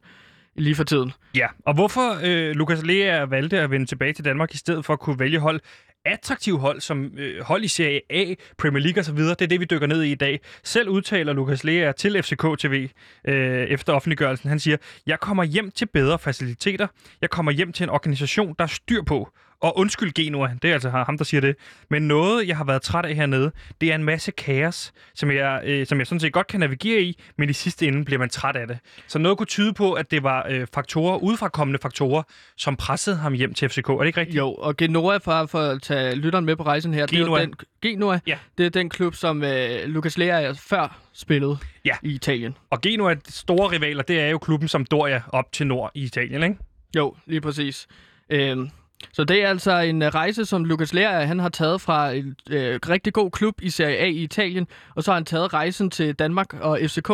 lige 0.56 0.76
for 0.76 0.84
tiden. 0.84 1.14
Ja, 1.36 1.48
og 1.66 1.74
hvorfor 1.74 2.20
øh, 2.24 2.56
Lukas 2.56 2.84
Lea 2.86 3.26
valgte 3.26 3.60
at 3.60 3.72
vende 3.72 3.86
tilbage 3.86 4.14
til 4.14 4.26
Danmark 4.26 4.54
i 4.54 4.58
stedet 4.58 4.86
for 4.86 4.94
at 4.94 5.00
kunne 5.00 5.20
vælge 5.20 5.40
hold 5.40 5.60
attraktive 6.06 6.60
hold, 6.60 6.82
som 6.82 7.12
øh, 7.18 7.44
hold 7.44 7.64
i 7.64 7.68
Serie 7.68 8.02
A, 8.10 8.34
Premier 8.58 8.84
League 8.84 9.00
osv., 9.00 9.18
det 9.18 9.42
er 9.42 9.48
det, 9.48 9.60
vi 9.60 9.66
dykker 9.66 9.88
ned 9.88 10.04
i 10.04 10.12
i 10.12 10.16
dag. 10.16 10.40
Selv 10.64 10.90
udtaler 10.90 11.34
Lukas 11.34 11.64
Lea 11.64 11.92
til 11.92 12.24
FCK 12.24 12.46
TV 12.60 12.90
øh, 13.28 13.64
efter 13.64 13.94
offentliggørelsen. 13.94 14.50
Han 14.50 14.60
siger, 14.60 14.78
jeg 15.08 15.20
kommer 15.20 15.44
hjem 15.44 15.72
til 15.72 15.86
bedre 15.86 16.20
faciliteter. 16.20 16.88
Jeg 17.22 17.30
kommer 17.30 17.52
hjem 17.52 17.74
til 17.74 17.84
en 17.84 17.90
organisation, 17.90 18.56
der 18.60 18.64
er 18.64 18.68
styr 18.68 19.02
på. 19.02 19.30
Og 19.62 19.78
undskyld 19.78 20.14
Genua, 20.14 20.50
det 20.62 20.70
er 20.70 20.74
altså 20.74 20.90
ham, 20.90 21.18
der 21.18 21.26
siger 21.26 21.42
det. 21.42 21.56
Men 21.90 22.08
noget, 22.08 22.48
jeg 22.48 22.58
har 22.58 22.64
været 22.64 22.82
træt 22.82 23.06
af 23.06 23.16
hernede, 23.16 23.52
det 23.82 23.92
er 23.92 23.96
en 23.96 24.04
masse 24.04 24.32
kaos, 24.32 24.92
som 25.16 25.32
jeg, 25.32 25.62
øh, 25.66 25.88
som 25.88 26.00
jeg 26.00 26.08
sådan 26.08 26.20
set 26.20 26.34
godt 26.34 26.48
kan 26.48 26.60
navigere 26.60 27.02
i, 27.02 27.22
men 27.38 27.50
i 27.50 27.54
sidste 27.54 27.88
ende 27.88 28.06
bliver 28.06 28.20
man 28.20 28.30
træt 28.30 28.56
af 28.56 28.68
det. 28.68 28.80
Så 29.08 29.20
noget 29.20 29.38
kunne 29.38 29.48
tyde 29.48 29.74
på, 29.74 29.94
at 29.94 30.12
det 30.12 30.24
var 30.24 30.46
øh, 30.50 30.68
faktorer, 30.74 31.18
udefrakommende 31.18 31.80
faktorer, 31.82 32.24
som 32.58 32.76
pressede 32.76 33.16
ham 33.16 33.34
hjem 33.34 33.54
til 33.54 33.70
FCK. 33.70 33.90
Er 33.90 33.98
det 33.98 34.08
ikke 34.08 34.20
rigtigt? 34.20 34.38
Jo, 34.38 34.54
og 34.54 34.78
Genoa, 34.78 35.18
for, 35.18 35.46
for 35.46 35.60
at 35.60 35.82
tage 35.82 36.16
lytteren 36.16 36.46
med 36.46 36.56
på 36.56 36.64
rejsen 36.64 36.94
her, 36.94 37.06
Genoa. 37.08 37.38
det 37.40 37.44
er 37.44 37.46
den, 37.46 37.56
Genoa, 37.82 38.20
Ja. 38.28 38.38
det 38.58 38.66
er 38.66 38.70
den 38.70 38.90
klub, 38.90 39.16
som 39.16 39.44
øh, 39.44 39.84
Lucas 39.86 40.18
Lea 40.18 40.52
før 40.52 41.00
spillede 41.14 41.58
Ja. 41.86 41.96
i 42.04 42.10
Italien. 42.14 42.58
Og 42.70 42.82
Genoa, 42.82 43.16
store 43.30 43.72
rivaler, 43.72 44.04
det 44.04 44.20
er 44.20 44.28
jo 44.28 44.38
klubben 44.38 44.68
som 44.68 44.86
Doria 44.86 45.22
op 45.28 45.52
til 45.52 45.68
nord 45.68 45.92
i 45.96 46.04
Italien, 46.04 46.44
ikke? 46.44 46.56
Jo, 46.96 47.16
lige 47.26 47.42
præcis. 47.42 47.88
Øhm, 48.30 48.70
så 49.14 49.24
det 49.24 49.44
er 49.44 49.50
altså 49.50 49.80
en 49.80 50.02
øh, 50.02 50.08
rejse, 50.08 50.46
som 50.46 50.66
Lucas 50.66 50.94
Lea, 50.94 51.22
øh, 51.22 51.28
han 51.28 51.40
har 51.40 51.50
taget 51.50 51.82
fra 51.82 52.12
en 52.12 52.36
øh, 52.50 52.80
rigtig 52.90 53.14
god 53.14 53.32
klub 53.32 53.62
i 53.62 53.70
Serie 53.70 53.98
A 53.98 54.06
i 54.06 54.24
Italien, 54.24 54.68
og 54.96 55.04
så 55.04 55.12
har 55.12 55.16
han 55.16 55.26
taget 55.26 55.54
rejsen 55.54 55.90
til 55.90 56.14
Danmark 56.14 56.54
og 56.54 56.80
FCK, 56.84 57.12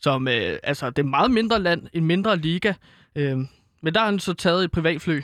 som 0.00 0.28
øh, 0.28 0.58
altså 0.62 0.90
det 0.90 0.98
er 0.98 1.06
meget 1.06 1.30
mindre 1.30 1.62
land, 1.62 1.86
en 1.92 2.04
mindre 2.04 2.36
liga, 2.36 2.72
Øh, 3.16 3.38
men 3.82 3.94
der 3.94 3.98
har 4.00 4.06
han 4.06 4.18
så 4.18 4.32
taget 4.32 4.64
et 4.64 4.70
privatfly 4.70 5.20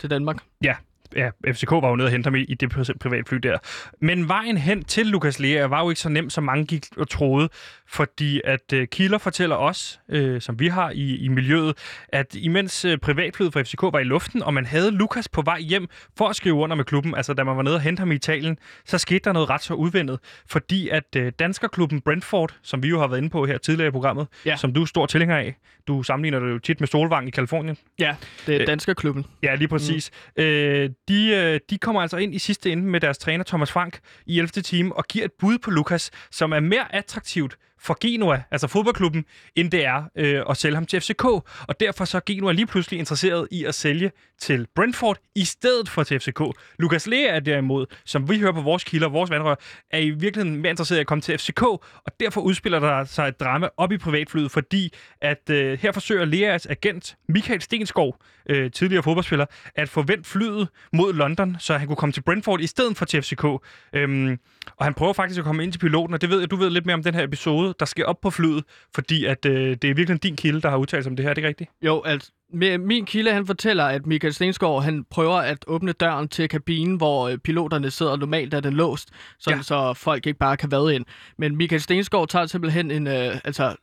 til 0.00 0.10
Danmark. 0.10 0.36
Ja, 0.64 0.74
ja, 1.16 1.30
FCK 1.52 1.70
var 1.70 1.88
jo 1.88 1.96
nede 1.96 2.06
og 2.06 2.10
hente 2.10 2.26
ham 2.26 2.34
i, 2.34 2.40
i 2.44 2.54
det 2.54 2.74
pri- 2.74 2.98
privatfly 3.00 3.36
der. 3.36 3.58
Men 4.00 4.28
vejen 4.28 4.56
hen 4.56 4.84
til 4.84 5.06
Lukas 5.06 5.38
Lea 5.40 5.66
var 5.66 5.82
jo 5.82 5.90
ikke 5.90 6.00
så 6.00 6.08
nem, 6.08 6.30
som 6.30 6.44
mange 6.44 6.66
gik 6.66 6.86
og 6.96 7.08
troede, 7.08 7.48
fordi 7.88 8.40
at 8.44 8.72
øh, 8.72 8.88
kilder 8.88 9.18
fortæller 9.18 9.56
os, 9.56 10.00
øh, 10.08 10.40
som 10.40 10.60
vi 10.60 10.68
har 10.68 10.90
i, 10.90 11.16
i 11.16 11.28
miljøet, 11.28 11.76
at 12.08 12.34
imens 12.34 12.84
øh, 12.84 12.98
privatflyet 12.98 13.52
fra 13.52 13.62
FCK 13.62 13.82
var 13.82 13.98
i 13.98 14.04
luften, 14.04 14.42
og 14.42 14.54
man 14.54 14.66
havde 14.66 14.90
Lukas 14.90 15.28
på 15.28 15.42
vej 15.42 15.60
hjem 15.60 15.88
for 16.18 16.28
at 16.28 16.36
skrive 16.36 16.54
under 16.54 16.76
med 16.76 16.84
klubben, 16.84 17.14
altså 17.14 17.34
da 17.34 17.44
man 17.44 17.56
var 17.56 17.62
nede 17.62 17.74
og 17.74 17.80
hente 17.80 18.00
ham 18.00 18.12
i 18.12 18.14
Italien, 18.14 18.58
så 18.86 18.98
skete 18.98 19.20
der 19.24 19.32
noget 19.32 19.50
ret 19.50 19.62
så 19.62 19.74
udvendet, 19.74 20.18
fordi 20.50 20.88
at 20.88 21.04
øh, 21.16 21.32
danskerklubben 21.38 22.00
Brentford, 22.00 22.54
som 22.62 22.82
vi 22.82 22.88
jo 22.88 23.00
har 23.00 23.06
været 23.06 23.18
inde 23.18 23.30
på 23.30 23.46
her 23.46 23.58
tidligere 23.58 23.88
i 23.88 23.90
programmet, 23.90 24.26
Ja. 24.46 24.56
som 24.56 24.72
du 24.72 24.82
er 24.82 24.86
stor 24.86 25.06
tilhænger 25.06 25.36
af, 25.36 25.54
du 25.88 26.02
sammenligner 26.02 26.40
det 26.40 26.50
jo 26.50 26.58
tit 26.58 26.80
med 26.80 26.88
Solvang 26.88 27.28
i 27.28 27.30
Kalifornien, 27.30 27.76
Ja, 27.98 28.16
det 28.46 28.54
er 28.56 28.60
Øh, 28.60 28.66
danskerklubben. 28.66 29.26
Ja, 29.42 29.54
lige 29.54 29.68
præcis. 29.68 30.10
Mm. 30.36 30.42
Øh, 30.42 30.90
de, 31.08 31.28
øh, 31.28 31.60
de 31.70 31.78
kommer 31.78 32.02
altså 32.02 32.16
ind 32.16 32.34
i 32.34 32.38
sidste 32.38 32.72
ende 32.72 32.82
med 32.82 33.00
deres 33.00 33.18
træner 33.18 33.44
Thomas 33.44 33.72
Frank 33.72 34.00
i 34.26 34.38
11. 34.38 34.62
time 34.62 34.96
og 34.96 35.04
giver 35.04 35.24
et 35.24 35.32
bud 35.38 35.58
på 35.58 35.70
Lukas, 35.70 36.10
som 36.30 36.52
er 36.52 36.60
mere 36.60 36.94
attraktivt 36.94 37.56
for 37.84 37.96
Genoa, 38.00 38.42
altså 38.50 38.66
fodboldklubben, 38.66 39.24
end 39.56 39.70
det 39.70 39.84
er 39.84 40.04
øh, 40.16 40.42
at 40.50 40.56
sælge 40.56 40.74
ham 40.74 40.86
til 40.86 41.00
FCK. 41.00 41.24
Og 41.24 41.80
derfor 41.80 42.04
så 42.04 42.16
er 42.16 42.20
Genua 42.26 42.52
lige 42.52 42.66
pludselig 42.66 42.98
interesseret 42.98 43.48
i 43.50 43.64
at 43.64 43.74
sælge 43.74 44.10
til 44.40 44.66
Brentford 44.74 45.18
i 45.34 45.44
stedet 45.44 45.88
for 45.88 46.02
til 46.02 46.20
FCK. 46.20 46.40
Lukas 46.78 47.06
Lea 47.06 47.36
er 47.36 47.40
derimod, 47.40 47.86
som 48.04 48.30
vi 48.30 48.38
hører 48.38 48.52
på 48.52 48.60
vores 48.60 48.84
kilder, 48.84 49.08
vores 49.08 49.30
vandrør, 49.30 49.54
er 49.90 49.98
i 49.98 50.10
virkeligheden 50.10 50.56
mere 50.60 50.70
interesseret 50.70 50.98
i 50.98 51.00
at 51.00 51.06
komme 51.06 51.22
til 51.22 51.38
FCK, 51.38 51.62
og 51.62 52.20
derfor 52.20 52.40
udspiller 52.40 52.80
der 52.80 53.04
sig 53.04 53.28
et 53.28 53.40
drama 53.40 53.68
op 53.76 53.92
i 53.92 53.98
privatflyet, 53.98 54.50
fordi 54.50 54.92
at 55.20 55.50
øh, 55.50 55.78
her 55.78 55.92
forsøger 55.92 56.24
Leas 56.24 56.66
agent 56.66 57.16
Michael 57.28 57.60
Stenskov, 57.60 58.16
øh, 58.48 58.70
tidligere 58.70 59.02
fodboldspiller, 59.02 59.46
at 59.74 59.88
få 59.88 60.02
vendt 60.02 60.26
flyet 60.26 60.68
mod 60.92 61.12
London, 61.12 61.56
så 61.58 61.78
han 61.78 61.86
kunne 61.86 61.96
komme 61.96 62.12
til 62.12 62.22
Brentford 62.22 62.60
i 62.60 62.66
stedet 62.66 62.96
for 62.96 63.04
til 63.04 63.22
FCK. 63.22 63.44
Øhm, 63.92 64.38
og 64.76 64.84
han 64.84 64.94
prøver 64.94 65.12
faktisk 65.12 65.38
at 65.38 65.44
komme 65.44 65.62
ind 65.62 65.72
til 65.72 65.78
piloten, 65.78 66.14
og 66.14 66.20
det 66.20 66.30
ved 66.30 66.40
jeg, 66.40 66.50
du 66.50 66.56
ved 66.56 66.70
lidt 66.70 66.86
mere 66.86 66.94
om 66.94 67.02
den 67.02 67.14
her 67.14 67.22
episode, 67.22 67.73
der 67.80 67.86
sker 67.86 68.04
op 68.04 68.20
på 68.20 68.30
flyet, 68.30 68.64
fordi 68.94 69.24
at, 69.24 69.44
øh, 69.44 69.76
det 69.82 69.90
er 69.90 69.94
virkelig 69.94 70.22
din 70.22 70.36
kilde, 70.36 70.60
der 70.60 70.70
har 70.70 70.76
udtalt 70.76 71.04
sig 71.04 71.10
om 71.10 71.16
det 71.16 71.22
her, 71.24 71.30
er 71.30 71.34
det 71.34 71.38
ikke 71.38 71.48
rigtigt? 71.48 71.70
Jo, 71.82 72.02
altså, 72.02 72.30
min 72.78 73.06
kilde, 73.06 73.32
han 73.32 73.46
fortæller, 73.46 73.84
at 73.84 74.06
Michael 74.06 74.34
Stensgaard, 74.34 74.82
han 74.82 75.04
prøver 75.10 75.36
at 75.36 75.64
åbne 75.66 75.92
døren 75.92 76.28
til 76.28 76.48
kabinen, 76.48 76.96
hvor 76.96 77.28
øh, 77.28 77.38
piloterne 77.38 77.90
sidder 77.90 78.16
normalt, 78.16 78.54
er 78.54 78.60
den 78.60 78.74
låst, 78.74 79.08
sådan, 79.38 79.58
Ja. 79.58 79.62
så 79.62 79.94
folk 79.94 80.26
ikke 80.26 80.38
bare 80.38 80.56
kan 80.56 80.70
vade 80.70 80.94
ind. 80.94 81.04
Men 81.38 81.56
Michael 81.56 81.80
Stensgaard 81.82 82.28
tager 82.28 82.46
simpelthen 82.46 82.90
en, 82.90 83.06
øh, 83.06 83.36
altså, 83.44 83.76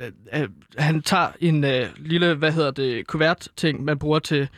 øh, 0.00 0.40
øh, 0.42 0.48
han 0.78 1.02
tager 1.02 1.28
en 1.40 1.64
øh, 1.64 1.86
lille, 1.96 2.34
hvad 2.34 2.52
hedder 2.52 2.70
det, 2.70 3.06
kuvert-ting, 3.06 3.84
man 3.84 3.98
bruger 3.98 4.18
til, 4.18 4.48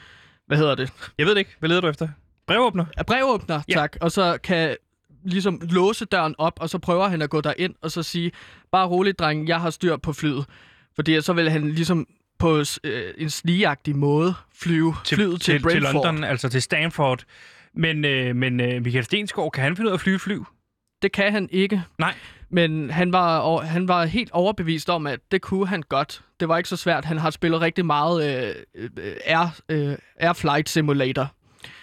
hvad 0.46 0.58
hedder 0.58 0.74
det, 0.74 0.92
Jeg 1.18 1.26
ved 1.26 1.34
det 1.34 1.38
ikke. 1.38 1.56
Hvad 1.58 1.68
leder 1.68 1.80
du 1.80 1.88
efter? 1.88 2.08
Brevåbner? 2.46 2.84
Ja, 2.98 3.02
brevåbner, 3.02 3.60
ja. 3.68 3.74
tak. 3.74 3.96
Og 4.00 4.12
så 4.12 4.38
kan 4.42 4.76
ligesom 5.28 5.60
låse 5.70 6.04
døren 6.04 6.34
op, 6.38 6.52
og 6.60 6.70
så 6.70 6.78
prøver 6.78 7.08
han 7.08 7.22
at 7.22 7.30
gå 7.30 7.40
derind 7.40 7.74
og 7.82 7.90
så 7.90 8.02
sige, 8.02 8.32
bare 8.72 8.86
roligt, 8.86 9.18
dreng, 9.18 9.48
jeg 9.48 9.60
har 9.60 9.70
styr 9.70 9.96
på 9.96 10.12
flyet. 10.12 10.44
Fordi 10.94 11.20
så 11.20 11.32
vil 11.32 11.50
han 11.50 11.70
ligesom 11.70 12.06
på 12.38 12.64
øh, 12.84 13.02
en 13.18 13.30
snigagtig 13.30 13.96
måde 13.96 14.34
flyve 14.54 14.94
Til, 15.04 15.16
flyet 15.16 15.40
til, 15.40 15.62
til, 15.62 15.70
til. 15.70 15.82
London, 15.82 16.24
altså 16.24 16.48
til 16.48 16.62
Stanford. 16.62 17.24
Men, 17.74 18.04
øh, 18.04 18.36
men 18.36 18.60
øh, 18.60 18.82
Michael 18.82 19.04
Stensgaard, 19.04 19.52
kan 19.52 19.62
han 19.64 19.76
finde 19.76 19.88
ud 19.88 19.92
af 19.92 19.96
at 19.96 20.00
flyve 20.00 20.18
fly? 20.18 20.38
Det 21.02 21.12
kan 21.12 21.32
han 21.32 21.48
ikke. 21.52 21.82
Nej. 21.98 22.14
Men 22.50 22.90
han 22.90 23.12
var, 23.12 23.38
over- 23.38 23.62
han 23.62 23.88
var 23.88 24.04
helt 24.04 24.30
overbevist 24.32 24.90
om, 24.90 25.06
at 25.06 25.20
det 25.30 25.42
kunne 25.42 25.66
han 25.66 25.82
godt. 25.82 26.22
Det 26.40 26.48
var 26.48 26.56
ikke 26.56 26.68
så 26.68 26.76
svært. 26.76 27.04
Han 27.04 27.18
har 27.18 27.30
spillet 27.30 27.60
rigtig 27.60 27.86
meget 27.86 28.46
øh, 28.48 28.54
øh, 28.96 29.12
Air, 29.24 29.60
øh, 29.68 29.96
Air 30.16 30.32
Flight 30.32 30.68
Simulator. 30.68 31.32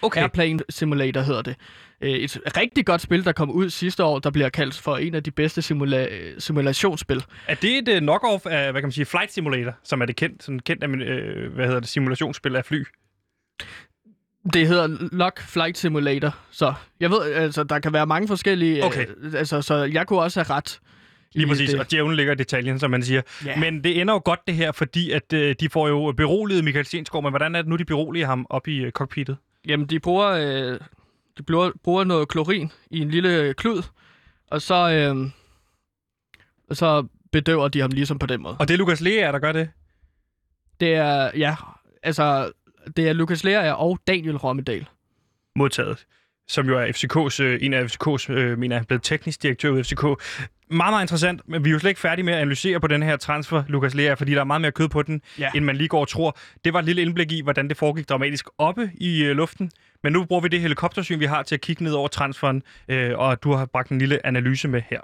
Okay. 0.02 0.20
Airplane 0.20 0.58
Simulator 0.70 1.20
hedder 1.20 1.42
det. 1.42 1.56
Øh, 2.00 2.10
Et 2.10 2.38
rigtig 2.56 2.86
godt 2.86 3.00
spil, 3.00 3.24
der 3.24 3.32
kom 3.32 3.50
ud 3.50 3.70
sidste 3.70 4.04
år, 4.04 4.18
der 4.18 4.30
bliver 4.30 4.48
kaldt 4.48 4.74
for 4.74 4.96
en 4.96 5.14
af 5.14 5.22
de 5.22 5.30
bedste 5.30 5.60
simula- 5.60 6.12
øh, 6.14 6.34
simulationsspil. 6.38 7.24
Er 7.46 7.54
det 7.54 7.78
et 7.78 7.88
uh, 7.88 8.08
knock-off 8.08 8.46
af, 8.46 8.72
hvad 8.72 8.80
kan 8.80 8.86
man 8.86 8.92
sige, 8.92 9.04
Flight 9.04 9.32
Simulator, 9.32 9.72
som 9.84 10.00
er 10.00 10.06
det 10.06 10.16
kendt, 10.16 10.42
sådan 10.42 10.60
kendt 10.60 10.84
af, 10.84 10.88
øh, 10.88 11.52
hvad 11.54 11.66
hedder 11.66 11.80
det, 11.80 11.88
simulationsspil 11.88 12.56
af 12.56 12.64
fly? 12.64 12.84
Det 14.52 14.68
hedder 14.68 15.08
Lock 15.12 15.40
Flight 15.40 15.78
Simulator, 15.78 16.36
så 16.50 16.74
jeg 17.00 17.10
ved, 17.10 17.32
altså, 17.32 17.64
der 17.64 17.78
kan 17.78 17.92
være 17.92 18.06
mange 18.06 18.28
forskellige... 18.28 18.84
Okay. 18.84 19.06
Øh, 19.22 19.34
altså, 19.34 19.62
så 19.62 19.74
jeg 19.74 20.06
kunne 20.06 20.20
også 20.20 20.40
have 20.40 20.56
ret. 20.56 20.80
Lige 21.34 21.46
præcis, 21.46 21.70
det. 21.70 21.80
og 21.80 21.90
djævlen 21.90 22.16
ligger 22.16 22.32
i 22.32 22.36
detaljen, 22.36 22.78
som 22.78 22.90
man 22.90 23.02
siger. 23.02 23.22
Ja. 23.46 23.56
Men 23.56 23.84
det 23.84 24.00
ender 24.00 24.14
jo 24.14 24.22
godt 24.24 24.40
det 24.46 24.54
her, 24.54 24.72
fordi 24.72 25.10
at 25.10 25.32
øh, 25.32 25.54
de 25.60 25.68
får 25.68 25.88
jo 25.88 26.14
beroliget 26.16 26.64
Michael 26.64 26.86
Stensgaard, 26.86 27.22
men 27.24 27.32
hvordan 27.32 27.54
er 27.54 27.62
det 27.62 27.68
nu, 27.68 27.76
de 27.76 27.84
beroliger 27.84 28.26
ham 28.26 28.46
op 28.50 28.68
i 28.68 28.84
øh, 28.84 28.92
cockpittet? 28.92 29.36
Jamen, 29.68 29.86
de 29.86 30.00
bruger, 30.00 30.28
øh, 30.28 30.80
de 31.38 31.42
bruger, 31.42 31.70
bruger 31.84 32.04
noget 32.04 32.28
klorin 32.28 32.72
i 32.90 32.98
en 32.98 33.10
lille 33.10 33.54
klud, 33.54 33.82
og 34.50 34.62
så, 34.62 34.74
øh, 34.92 35.30
og 36.70 36.76
så 36.76 37.06
bedøver 37.32 37.68
de 37.68 37.80
ham 37.80 37.90
ligesom 37.90 38.18
på 38.18 38.26
den 38.26 38.42
måde. 38.42 38.56
Og 38.58 38.68
det 38.68 38.74
er 38.74 38.78
Lukas 38.78 39.00
Lea, 39.00 39.32
der 39.32 39.38
gør 39.38 39.52
det? 39.52 39.68
Det 40.80 40.94
er, 40.94 41.30
ja, 41.36 41.56
altså, 42.02 42.52
det 42.96 43.08
er 43.08 43.12
Lukas 43.12 43.44
Lea 43.44 43.72
og 43.72 43.98
Daniel 44.06 44.36
Rommedal. 44.36 44.86
modtaget, 45.56 46.06
som 46.48 46.66
jo 46.68 46.78
er 46.78 46.86
FCK's, 46.86 47.42
øh, 47.42 47.58
en 47.62 47.72
af 47.74 47.84
FCK's, 47.84 48.32
øh, 48.32 48.58
mener 48.58 48.82
blevet 48.82 49.02
teknisk 49.02 49.42
direktør 49.42 49.76
i 49.76 49.82
FCK. 49.82 50.02
Meget, 50.70 50.92
meget 50.92 51.02
interessant, 51.02 51.48
men 51.48 51.64
vi 51.64 51.68
er 51.68 51.72
jo 51.72 51.78
slet 51.78 51.90
ikke 51.90 52.00
færdige 52.00 52.24
med 52.24 52.32
at 52.34 52.38
analysere 52.40 52.80
på 52.80 52.86
den 52.86 53.02
her 53.02 53.16
transfer, 53.16 53.62
Lukas 53.68 53.94
Lea, 53.94 54.14
fordi 54.14 54.32
der 54.32 54.40
er 54.40 54.44
meget 54.44 54.60
mere 54.60 54.72
kød 54.72 54.88
på 54.88 55.02
den, 55.02 55.22
Ja. 55.38 55.50
end 55.54 55.64
man 55.64 55.76
lige 55.76 55.88
går 55.88 56.00
og 56.00 56.08
tror. 56.08 56.38
Det 56.64 56.72
var 56.72 56.78
et 56.78 56.84
lille 56.84 57.02
indblik 57.02 57.32
i, 57.32 57.42
hvordan 57.42 57.68
det 57.68 57.76
foregik 57.76 58.08
dramatisk 58.08 58.46
oppe 58.58 58.90
i 58.94 59.24
øh, 59.24 59.36
luften, 59.36 59.70
men 60.06 60.12
nu 60.12 60.24
bruger 60.24 60.42
vi 60.42 60.48
det 60.48 60.60
helikoptersyn, 60.60 61.20
vi 61.20 61.24
har 61.24 61.42
til 61.42 61.54
at 61.54 61.60
kigge 61.60 61.84
ned 61.84 61.92
over 61.92 62.08
transferen, 62.08 62.62
øh, 62.88 63.18
og 63.18 63.42
du 63.42 63.52
har 63.52 63.66
bragt 63.66 63.90
en 63.90 63.98
lille 63.98 64.26
analyse 64.26 64.68
med 64.68 64.82
her. 64.90 65.00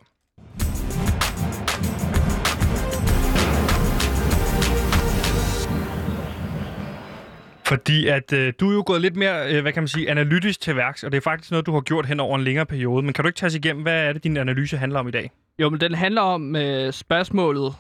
Fordi 7.67 8.07
at 8.07 8.33
øh, 8.33 8.53
du 8.61 8.71
er 8.71 8.75
jo 8.75 8.83
gået 8.87 9.01
lidt 9.01 9.17
mere, 9.17 9.55
øh, 9.55 9.63
hvad 9.63 9.73
kan 9.73 9.83
man 9.83 9.89
sige, 9.89 10.11
analytisk 10.11 10.61
til 10.61 10.77
værks, 10.77 11.05
og 11.05 11.13
det 11.13 11.19
er 11.19 11.23
faktisk 11.23 11.51
noget, 11.51 11.67
du 11.67 11.73
har 11.73 11.81
gjort 11.81 12.07
hen 12.07 12.21
over 12.21 12.39
en 12.39 12.45
længere 12.45 12.67
periode. 12.67 13.03
Men 13.03 13.13
kan 13.13 13.25
du 13.25 13.29
ikke 13.29 13.39
tage 13.39 13.49
os 13.49 13.55
igennem, 13.55 13.83
hvad 13.83 14.05
er 14.05 14.13
det, 14.13 14.25
din 14.25 14.37
analyse 14.37 14.77
handler 14.77 15.01
om 15.01 15.09
i 15.09 15.11
dag? 15.11 15.31
Jo, 15.59 15.71
men 15.71 15.81
den 15.81 15.95
handler 15.95 16.23
om 16.23 16.57
øh, 16.57 16.93
spørgsmålet, 16.93 17.75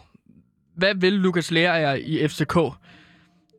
hvad 0.76 0.94
vil 0.94 1.12
Lukas 1.12 1.50
Lea 1.50 1.94
i 1.94 2.28
FCK? 2.28 2.56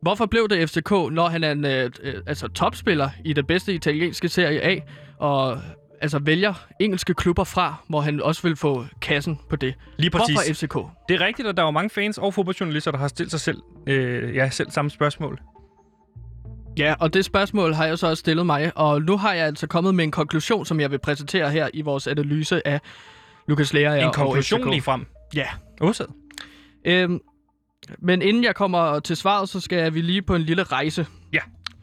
Hvorfor 0.04 0.26
blev 0.26 0.48
det 0.48 0.70
FCK, 0.70 0.90
når 0.90 1.28
han 1.28 1.44
er 1.44 1.52
en 1.52 1.64
øh, 1.64 1.90
øh, 2.02 2.14
altså 2.26 2.48
topspiller 2.48 3.10
i 3.24 3.32
det 3.32 3.46
bedste 3.46 3.74
italienske 3.74 4.28
Serie 4.28 4.64
A, 4.64 4.78
og 5.18 5.58
altså 6.00 6.18
vælger 6.18 6.54
engelske 6.80 7.14
klubber 7.14 7.44
fra, 7.44 7.74
hvor 7.88 8.00
han 8.00 8.22
også 8.22 8.42
vil 8.42 8.56
få 8.56 8.84
kassen 9.00 9.38
på 9.50 9.56
det? 9.56 9.74
Lige 9.96 10.10
præcis. 10.10 10.34
Hvorfor 10.34 10.54
FCK? 10.54 11.08
Det 11.08 11.14
er 11.20 11.26
rigtigt, 11.26 11.48
at 11.48 11.56
der 11.56 11.62
er 11.62 11.66
jo 11.66 11.70
mange 11.70 11.90
fans 11.90 12.18
og 12.18 12.34
fodboldjournalister, 12.34 12.90
der 12.90 12.98
har 12.98 13.08
stillet 13.08 13.30
sig 13.30 13.40
selv, 13.40 13.58
øh, 13.86 14.34
ja, 14.34 14.50
selv 14.50 14.70
samme 14.70 14.90
spørgsmål. 14.90 15.40
Ja, 16.78 16.94
og 17.00 17.14
det 17.14 17.24
spørgsmål 17.24 17.74
har 17.74 17.86
jeg 17.86 17.98
så 17.98 18.06
også 18.06 18.20
stillet 18.20 18.46
mig, 18.46 18.72
og 18.74 19.02
nu 19.02 19.16
har 19.16 19.34
jeg 19.34 19.46
altså 19.46 19.66
kommet 19.66 19.94
med 19.94 20.04
en 20.04 20.10
konklusion, 20.10 20.66
som 20.66 20.80
jeg 20.80 20.90
vil 20.90 20.98
præsentere 20.98 21.50
her 21.50 21.68
i 21.74 21.82
vores 21.82 22.06
analyse 22.06 22.66
af 22.66 22.80
Lukas 23.48 23.72
Lea 23.72 24.04
En 24.06 24.12
konklusion 24.12 24.70
lige 24.70 24.82
frem. 24.82 25.06
Ja. 25.34 25.46
Udsat. 25.80 26.08
Øhm, 26.84 27.20
men 27.98 28.22
inden 28.22 28.44
jeg 28.44 28.54
kommer 28.54 28.98
til 29.00 29.16
svaret, 29.16 29.48
så 29.48 29.60
skal 29.60 29.94
vi 29.94 30.00
lige 30.00 30.22
på 30.22 30.34
en 30.34 30.42
lille 30.42 30.62
rejse. 30.62 31.06
Ja. 31.32 31.38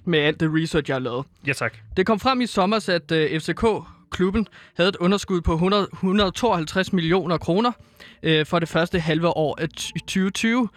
Med 0.05 0.19
alt 0.19 0.39
det 0.39 0.49
research, 0.53 0.89
jeg 0.89 0.95
har 0.95 0.99
lavet. 0.99 1.25
Ja, 1.47 1.53
tak. 1.53 1.73
Det 1.97 2.05
kom 2.05 2.19
frem 2.19 2.41
i 2.41 2.45
sommer, 2.45 2.89
at 2.89 3.11
uh, 3.11 3.39
FCK-klubben 3.39 4.47
havde 4.77 4.89
et 4.89 4.95
underskud 4.95 5.41
på 5.41 5.53
100, 5.53 5.87
152 5.93 6.93
millioner 6.93 7.37
kroner 7.37 7.71
uh, 8.27 8.45
for 8.45 8.59
det 8.59 8.69
første 8.69 8.99
halve 8.99 9.27
år 9.37 9.61
af 9.61 9.67
t- 9.79 9.91
2020. 9.99 10.69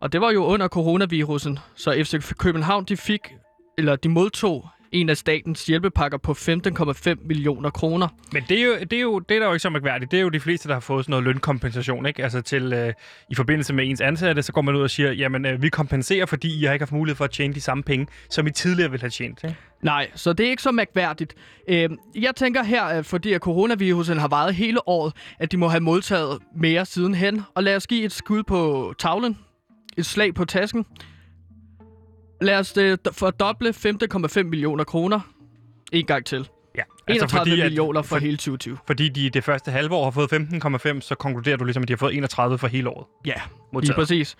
Og 0.00 0.12
det 0.12 0.20
var 0.20 0.30
jo 0.30 0.44
under 0.44 0.68
coronavirusen, 0.68 1.58
så 1.76 2.02
FC 2.04 2.34
København 2.38 2.84
de 2.84 2.96
fik, 2.96 3.20
eller 3.78 3.96
de 3.96 4.08
modtog 4.08 4.68
en 4.92 5.10
af 5.10 5.16
statens 5.16 5.66
hjælpepakker 5.66 6.18
på 6.18 6.32
15,5 6.32 7.26
millioner 7.26 7.70
kroner. 7.70 8.08
Men 8.32 8.44
det 8.48 8.58
er, 8.58 8.64
jo, 8.64 8.72
det, 8.80 8.92
er 8.92 9.00
jo, 9.00 9.18
det 9.18 9.34
er 9.34 9.38
der 9.38 9.46
jo 9.46 9.52
ikke 9.52 9.62
så 9.62 9.70
mærkværdigt. 9.70 10.10
Det 10.10 10.16
er 10.16 10.22
jo 10.22 10.28
de 10.28 10.40
fleste, 10.40 10.68
der 10.68 10.74
har 10.74 10.80
fået 10.80 11.04
sådan 11.04 11.10
noget 11.12 11.24
lønkompensation. 11.24 12.06
Ikke? 12.06 12.22
Altså 12.22 12.40
til, 12.40 12.72
øh, 12.72 12.92
i 13.30 13.34
forbindelse 13.34 13.74
med 13.74 13.88
ens 13.88 14.00
ansatte, 14.00 14.42
så 14.42 14.52
går 14.52 14.62
man 14.62 14.76
ud 14.76 14.82
og 14.82 14.90
siger, 14.90 15.12
jamen 15.12 15.46
øh, 15.46 15.62
vi 15.62 15.68
kompenserer, 15.68 16.26
fordi 16.26 16.60
I 16.60 16.64
har 16.64 16.72
ikke 16.72 16.82
haft 16.82 16.92
mulighed 16.92 17.16
for 17.16 17.24
at 17.24 17.30
tjene 17.30 17.54
de 17.54 17.60
samme 17.60 17.82
penge, 17.82 18.06
som 18.30 18.46
I 18.46 18.50
tidligere 18.50 18.90
ville 18.90 19.02
have 19.02 19.10
tjent. 19.10 19.44
Ikke? 19.44 19.56
Nej, 19.82 20.10
så 20.14 20.32
det 20.32 20.46
er 20.46 20.50
ikke 20.50 20.62
så 20.62 20.72
mærkværdigt. 20.72 21.34
Øh, 21.68 21.90
jeg 22.14 22.36
tænker 22.36 22.62
her, 22.62 22.82
at 22.82 23.06
fordi 23.06 23.32
at 23.32 23.40
coronavirusen 23.40 24.18
har 24.18 24.28
varet 24.28 24.54
hele 24.54 24.88
året, 24.88 25.12
at 25.38 25.52
de 25.52 25.56
må 25.56 25.68
have 25.68 25.80
modtaget 25.80 26.38
mere 26.56 26.86
sidenhen. 26.86 27.42
Og 27.54 27.62
lad 27.62 27.76
os 27.76 27.86
give 27.86 28.04
et 28.04 28.12
skud 28.12 28.42
på 28.42 28.92
tavlen. 28.98 29.38
Et 29.96 30.06
slag 30.06 30.34
på 30.34 30.44
tasken. 30.44 30.84
Lad 32.40 32.58
os 32.58 32.76
øh, 32.76 32.98
fordoble 33.12 33.70
15,5 33.70 34.42
millioner 34.42 34.84
kroner. 34.84 35.20
En 35.92 36.06
gang 36.06 36.26
til. 36.26 36.48
Ja, 36.76 36.82
31 37.08 37.38
fordi, 37.38 37.62
millioner 37.62 38.02
for, 38.02 38.08
for, 38.08 38.16
hele 38.16 38.36
2020. 38.36 38.78
Fordi 38.86 39.08
de 39.08 39.30
det 39.30 39.44
første 39.44 39.70
halve 39.70 39.94
år 39.94 40.04
har 40.04 40.10
fået 40.10 40.32
15,5, 40.32 41.00
så 41.00 41.14
konkluderer 41.14 41.56
du 41.56 41.64
ligesom, 41.64 41.82
at 41.82 41.88
de 41.88 41.92
har 41.92 41.98
fået 41.98 42.16
31 42.16 42.58
for 42.58 42.66
hele 42.66 42.88
året. 42.88 43.06
Ja, 43.26 43.34
lige 43.80 43.94
præcis. 43.94 44.36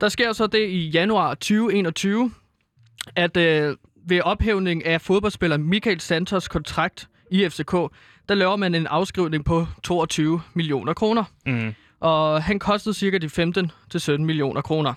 Der 0.00 0.08
sker 0.08 0.32
så 0.32 0.46
det 0.46 0.68
i 0.68 0.88
januar 0.88 1.34
2021, 1.34 2.30
at 3.16 3.36
øh, 3.36 3.76
ved 4.08 4.20
ophævning 4.20 4.86
af 4.86 5.00
fodboldspiller 5.00 5.56
Michael 5.56 6.00
Santos 6.00 6.48
kontrakt 6.48 7.08
i 7.30 7.48
FCK, 7.48 7.72
der 8.28 8.34
laver 8.34 8.56
man 8.56 8.74
en 8.74 8.86
afskrivning 8.86 9.44
på 9.44 9.66
22 9.82 10.40
millioner 10.54 10.94
kroner. 10.94 11.24
Mm. 11.46 11.74
Og 12.00 12.42
han 12.42 12.58
kostede 12.58 12.94
cirka 12.94 13.18
de 13.18 13.28
15 13.28 13.70
til 13.90 14.00
17 14.00 14.26
millioner 14.26 14.60
kroner. 14.60 14.94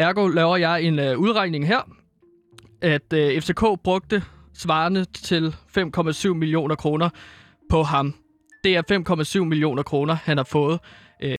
Ergo 0.00 0.28
laver 0.28 0.56
jeg 0.56 0.82
en 0.82 0.98
øh, 0.98 1.18
udregning 1.18 1.66
her, 1.66 1.80
at 2.82 3.12
øh, 3.12 3.40
FCK 3.40 3.64
brugte 3.84 4.22
svarende 4.54 5.04
til 5.04 5.54
5,7 5.78 6.28
millioner 6.28 6.74
kroner 6.74 7.08
på 7.70 7.82
ham. 7.82 8.14
Det 8.64 8.76
er 8.76 9.38
5,7 9.40 9.44
millioner 9.44 9.82
kroner, 9.82 10.14
han 10.14 10.36
har 10.36 10.44
fået 10.44 10.80
øh, 11.22 11.36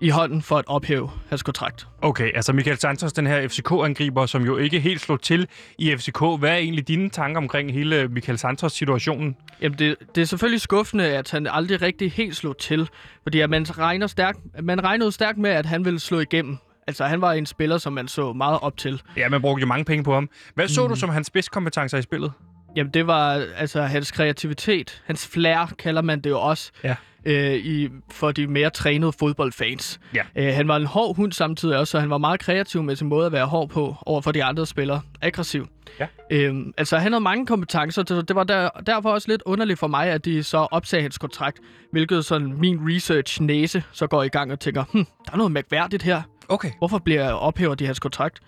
i 0.00 0.08
hånden 0.08 0.42
for 0.42 0.56
at 0.56 0.64
ophæve 0.66 1.10
hans 1.28 1.42
kontrakt. 1.42 1.86
Okay, 2.02 2.30
altså 2.34 2.52
Michael 2.52 2.78
Santos, 2.78 3.12
den 3.12 3.26
her 3.26 3.48
FCK-angriber, 3.48 4.26
som 4.26 4.44
jo 4.44 4.56
ikke 4.56 4.80
helt 4.80 5.00
slog 5.00 5.20
til 5.22 5.48
i 5.78 5.96
FCK. 5.96 6.20
Hvad 6.38 6.50
er 6.50 6.56
egentlig 6.56 6.88
dine 6.88 7.10
tanker 7.10 7.40
omkring 7.40 7.72
hele 7.72 8.08
Michael 8.08 8.38
Santos-situationen? 8.38 9.36
Jamen, 9.60 9.78
det, 9.78 9.96
det 10.14 10.22
er 10.22 10.26
selvfølgelig 10.26 10.60
skuffende, 10.60 11.04
at 11.04 11.30
han 11.30 11.46
aldrig 11.46 11.82
rigtig 11.82 12.12
helt 12.12 12.36
slog 12.36 12.58
til. 12.58 12.88
Fordi 13.22 13.40
at 13.40 13.50
man, 13.50 13.62
regner 13.62 14.06
stærkt, 14.06 14.38
man 14.62 14.84
regnede 14.84 15.12
stærkt 15.12 15.38
med, 15.38 15.50
at 15.50 15.66
han 15.66 15.84
ville 15.84 16.00
slå 16.00 16.20
igennem. 16.20 16.58
Altså, 16.86 17.04
han 17.04 17.20
var 17.20 17.32
en 17.32 17.46
spiller, 17.46 17.78
som 17.78 17.92
man 17.92 18.08
så 18.08 18.32
meget 18.32 18.58
op 18.62 18.76
til. 18.76 19.02
Ja, 19.16 19.28
man 19.28 19.40
brugte 19.40 19.60
jo 19.60 19.66
mange 19.66 19.84
penge 19.84 20.04
på 20.04 20.14
ham. 20.14 20.30
Hvad 20.54 20.68
så 20.68 20.82
mm. 20.82 20.88
du 20.88 20.94
som 20.94 21.10
hans 21.10 21.26
spidskompetencer 21.26 21.98
i 21.98 22.02
spillet? 22.02 22.32
Jamen, 22.76 22.92
det 22.94 23.06
var 23.06 23.46
altså 23.56 23.82
hans 23.82 24.10
kreativitet. 24.10 25.02
Hans 25.06 25.26
flair, 25.26 25.72
kalder 25.78 26.02
man 26.02 26.20
det 26.20 26.30
jo 26.30 26.40
også. 26.40 26.72
Ja. 26.84 26.94
Øh, 27.26 27.54
i, 27.54 27.88
for 28.10 28.32
de 28.32 28.46
mere 28.46 28.70
trænede 28.70 29.12
fodboldfans. 29.12 30.00
Ja. 30.14 30.22
Øh, 30.36 30.54
han 30.54 30.68
var 30.68 30.76
en 30.76 30.86
hård 30.86 31.16
hund 31.16 31.32
samtidig 31.32 31.78
også, 31.78 31.90
så 31.90 32.00
han 32.00 32.10
var 32.10 32.18
meget 32.18 32.40
kreativ 32.40 32.82
med 32.82 32.96
sin 32.96 33.08
måde 33.08 33.26
at 33.26 33.32
være 33.32 33.46
hård 33.46 33.68
på 33.68 33.96
over 34.06 34.20
for 34.20 34.32
de 34.32 34.44
andre 34.44 34.66
spillere. 34.66 35.00
Aggressiv. 35.22 35.68
Ja. 36.00 36.06
Øhm, 36.30 36.72
altså, 36.76 36.98
han 36.98 37.12
havde 37.12 37.22
mange 37.22 37.46
kompetencer, 37.46 38.04
så 38.08 38.22
det 38.22 38.36
var 38.36 38.44
der, 38.44 38.68
derfor 38.86 39.10
også 39.10 39.28
lidt 39.28 39.42
underligt 39.46 39.78
for 39.78 39.86
mig, 39.86 40.08
at 40.08 40.24
de 40.24 40.42
så 40.42 40.58
opsagde 40.58 41.02
hans 41.02 41.18
kontrakt, 41.18 41.58
hvilket 41.92 42.24
sådan 42.24 42.54
min 42.60 42.80
research-næse 42.82 43.82
så 43.92 44.06
går 44.06 44.22
i 44.22 44.28
gang 44.28 44.52
og 44.52 44.60
tænker, 44.60 44.84
hm, 44.92 45.04
der 45.26 45.32
er 45.32 45.36
noget 45.36 45.52
mærkværdigt 45.52 46.02
her. 46.02 46.22
Okay. 46.48 46.70
Hvorfor 46.78 46.98
bliver 46.98 47.32
ophæver 47.32 47.74
de 47.74 47.86
hans 47.86 48.00
kontrakt? 48.00 48.40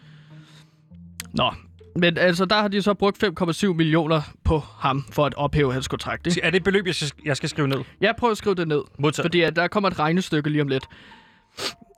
Nå, 1.33 1.51
men 1.97 2.19
altså, 2.19 2.45
der 2.45 2.57
har 2.61 2.69
de 2.69 2.83
så 2.83 2.95
brugt 2.95 3.25
5,7 3.25 3.67
millioner 3.73 4.23
på 4.45 4.59
ham 4.59 5.05
for 5.13 5.27
at 5.27 5.35
ophæve 5.35 5.73
hans 5.73 5.89
kontrakt. 5.89 6.27
Ikke? 6.27 6.41
Er 6.43 6.51
det 6.51 6.57
et 6.57 6.65
beløb, 6.65 6.87
jeg 6.87 6.95
skal, 6.95 7.13
jeg 7.25 7.37
skal 7.37 7.49
skrive 7.49 7.69
ned? 7.69 7.79
Jeg 8.01 8.15
prøver 8.19 8.31
at 8.33 8.39
skrive 8.39 8.55
det 8.55 8.69
ned, 8.69 8.83
Modtaget. 8.99 9.25
fordi 9.25 9.41
at 9.41 9.57
der 9.57 9.69
kommer 9.69 9.91
et 9.91 9.99
regnestykke 9.99 10.51
lige 10.51 10.63
om 10.63 10.69
lidt. 10.69 10.85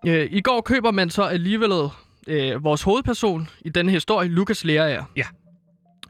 Øh, 0.06 0.28
I 0.30 0.40
går 0.40 0.60
køber 0.60 0.90
man 0.90 1.10
så 1.10 1.22
alligevel 1.22 1.70
øh, 2.26 2.64
vores 2.64 2.82
hovedperson 2.82 3.48
i 3.60 3.68
denne 3.68 3.92
historie, 3.92 4.28
Lucas 4.28 4.64
Lerager. 4.64 5.04
Ja. 5.16 5.24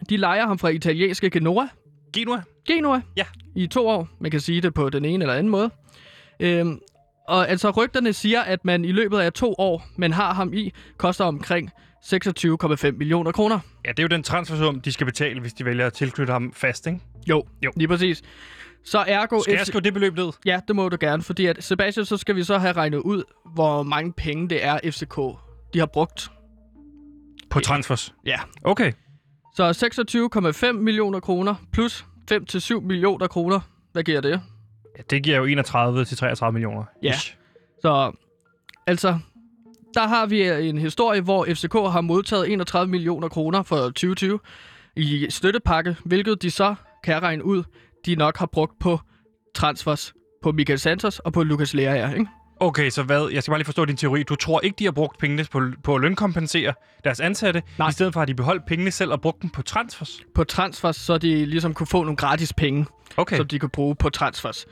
De 0.09 0.17
leger 0.17 0.47
ham 0.47 0.59
fra 0.59 0.69
italienske 0.69 1.31
Genoa, 1.31 1.69
Genua? 2.13 2.43
Genua, 2.67 3.01
Ja. 3.17 3.25
i 3.57 3.67
to 3.67 3.89
år. 3.89 4.09
Man 4.21 4.31
kan 4.31 4.41
sige 4.41 4.61
det 4.61 4.75
på 4.75 4.91
den 4.91 5.05
ene 5.05 5.25
eller 5.25 5.35
anden 5.35 5.49
måde. 5.51 5.71
Øhm, 6.41 6.81
og 7.29 7.49
altså 7.49 7.71
rygterne 7.71 8.13
siger, 8.13 8.41
at 8.41 8.65
man 8.65 8.85
i 8.85 8.93
løbet 8.93 9.19
af 9.19 9.33
to 9.33 9.55
år, 9.59 9.87
man 9.97 10.13
har 10.13 10.35
ham 10.35 10.53
i, 10.55 10.73
koster 10.97 11.25
omkring 11.25 11.71
26,5 12.05 12.91
millioner 12.91 13.33
kroner. 13.33 13.59
Ja, 13.85 13.91
det 13.91 13.99
er 13.99 14.03
jo 14.03 14.09
den 14.09 14.23
transfersum, 14.23 14.81
de 14.81 14.93
skal 14.93 15.07
betale, 15.07 15.41
hvis 15.41 15.53
de 15.53 15.65
vælger 15.65 15.87
at 15.87 15.93
tilknytte 15.93 16.33
ham 16.33 16.53
fast, 16.53 16.87
ikke? 16.87 17.01
Jo, 17.29 17.45
Jo. 17.65 17.71
lige 17.77 17.89
præcis. 17.89 18.23
Så 18.85 19.05
ergo... 19.07 19.41
Skal 19.43 19.55
jeg 19.55 19.67
skrive 19.67 19.81
det 19.81 19.95
beløb 19.95 20.17
ned? 20.17 20.29
Ja, 20.47 20.61
det 20.69 20.77
må 20.77 20.89
du 20.89 20.97
gerne, 21.01 21.23
fordi 21.23 21.47
at 21.47 21.65
Sebastian, 21.65 22.07
så 22.07 22.17
skal 22.17 22.37
vi 22.37 22.45
så 22.45 22.59
have 22.59 22.73
regnet 22.73 22.99
ud, 22.99 23.23
hvor 23.55 23.83
mange 23.83 24.13
penge 24.13 24.49
det 24.49 24.65
er 24.65 24.79
FCK, 24.91 25.17
de 25.75 25.79
har 25.79 25.87
brugt. 25.87 26.31
På 27.51 27.61
transfers? 27.61 28.15
Ja. 28.27 28.39
Okay. 28.65 28.93
Så 29.55 29.91
26,5 30.67 30.73
millioner 30.73 31.21
kroner 31.21 31.55
plus 31.73 32.05
5-7 32.33 32.81
millioner 32.81 33.27
kroner. 33.27 33.61
Hvad 33.93 34.03
giver 34.03 34.21
det? 34.21 34.41
Ja, 34.99 35.03
det 35.11 35.23
giver 35.23 35.37
jo 35.37 35.45
31 35.45 36.05
til 36.05 36.17
33 36.17 36.53
millioner. 36.53 36.85
Ja. 37.03 37.13
Ish. 37.13 37.37
Så 37.83 38.13
altså, 38.87 39.19
der 39.95 40.07
har 40.07 40.27
vi 40.27 40.49
en 40.69 40.79
historie, 40.79 41.21
hvor 41.21 41.45
FCK 41.45 41.73
har 41.73 42.01
modtaget 42.01 42.53
31 42.53 42.91
millioner 42.91 43.29
kroner 43.29 43.63
for 43.63 43.77
2020 43.77 44.41
i 44.97 45.27
støttepakke, 45.31 45.97
hvilket 46.05 46.43
de 46.43 46.51
så 46.51 46.75
kan 47.05 47.23
regne 47.23 47.45
ud, 47.45 47.63
de 48.07 48.15
nok 48.15 48.39
har 48.39 48.47
brugt 48.47 48.79
på 48.79 49.01
transfers 49.55 50.15
på 50.43 50.53
Michael 50.53 50.79
Santos 50.79 51.19
og 51.19 51.33
på 51.33 51.43
Lucas 51.43 51.75
Lerager, 51.75 52.13
ikke? 52.15 52.27
Okay, 52.61 52.91
så 52.91 53.03
hvad? 53.03 53.29
Jeg 53.33 53.43
skal 53.43 53.53
bare 53.53 53.59
lige 53.59 53.65
forstå 53.65 53.85
din 53.85 53.97
teori. 53.97 54.23
Du 54.23 54.35
tror 54.35 54.61
ikke, 54.61 54.77
de 54.79 54.85
har 54.85 54.93
brugt 54.93 55.19
pengene 55.19 55.45
på, 55.45 55.63
på 55.83 55.95
at 55.95 56.01
lønkompensere 56.01 56.75
deres 57.05 57.21
ansatte? 57.21 57.63
Nej. 57.79 57.89
I 57.89 57.93
stedet 57.93 58.13
for 58.13 58.21
har 58.21 58.25
de 58.25 58.35
beholdt 58.35 58.67
pengene 58.67 58.91
selv 58.91 59.13
og 59.13 59.21
brugt 59.21 59.43
dem 59.43 59.51
på 59.51 59.63
transfers? 59.63 60.21
På 60.35 60.45
transfers, 60.45 60.97
så 60.97 61.19
de 61.19 61.47
ligesom 61.47 61.75
kunne 61.75 61.87
få 61.87 62.03
nogle 62.03 62.17
gratis 62.17 62.53
penge, 62.53 62.87
Okay. 63.17 63.37
som 63.37 63.47
de 63.49 63.59
kunne 63.59 63.69
bruge 63.71 63.95
på 63.97 64.11
transfers. 64.11 64.67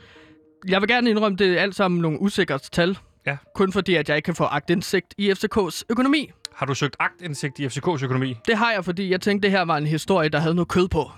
Jeg 0.67 0.81
vil 0.81 0.89
gerne 0.89 1.09
indrømme, 1.09 1.37
det 1.37 1.57
er 1.57 1.61
alt 1.61 1.75
sammen 1.75 2.01
nogle 2.01 2.21
usikre 2.21 2.59
tal. 2.59 2.97
Ja. 3.25 3.37
Kun 3.55 3.71
fordi, 3.71 3.95
at 3.95 4.09
jeg 4.09 4.15
ikke 4.17 4.25
kan 4.25 4.35
få 4.35 4.43
agtindsigt 4.43 5.13
i 5.17 5.31
FCK's 5.31 5.81
økonomi. 5.89 6.31
Har 6.55 6.65
du 6.65 6.73
søgt 6.73 6.95
agtindsigt 6.99 7.59
i 7.59 7.65
FCK's 7.67 8.03
økonomi? 8.03 8.35
Det 8.47 8.57
har 8.57 8.71
jeg, 8.71 8.85
fordi 8.85 9.09
jeg 9.11 9.21
tænkte, 9.21 9.45
det 9.47 9.57
her 9.57 9.61
var 9.65 9.77
en 9.77 9.87
historie, 9.87 10.29
der 10.29 10.39
havde 10.39 10.55
noget 10.55 10.67
kød 10.67 10.87
på. 10.87 11.11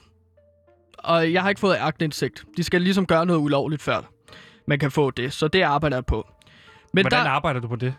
Og 0.98 1.34
jeg 1.34 1.42
har 1.42 1.50
ikke 1.50 1.60
fået 1.62 1.78
agtindsigt. 1.80 2.46
De 2.58 2.64
skal 2.64 2.82
ligesom 2.82 3.06
gøre 3.06 3.26
noget 3.26 3.40
ulovligt 3.40 3.82
før 3.82 4.02
man 4.68 4.80
kan 4.80 4.92
få 4.92 5.12
det. 5.12 5.34
Så 5.34 5.48
det 5.48 5.62
arbejder 5.62 5.98
jeg 5.98 6.06
på. 6.06 6.28
Men 6.94 7.04
Hvordan 7.04 7.26
der, 7.26 7.32
arbejder 7.32 7.60
du 7.60 7.68
på 7.68 7.76
det? 7.76 7.94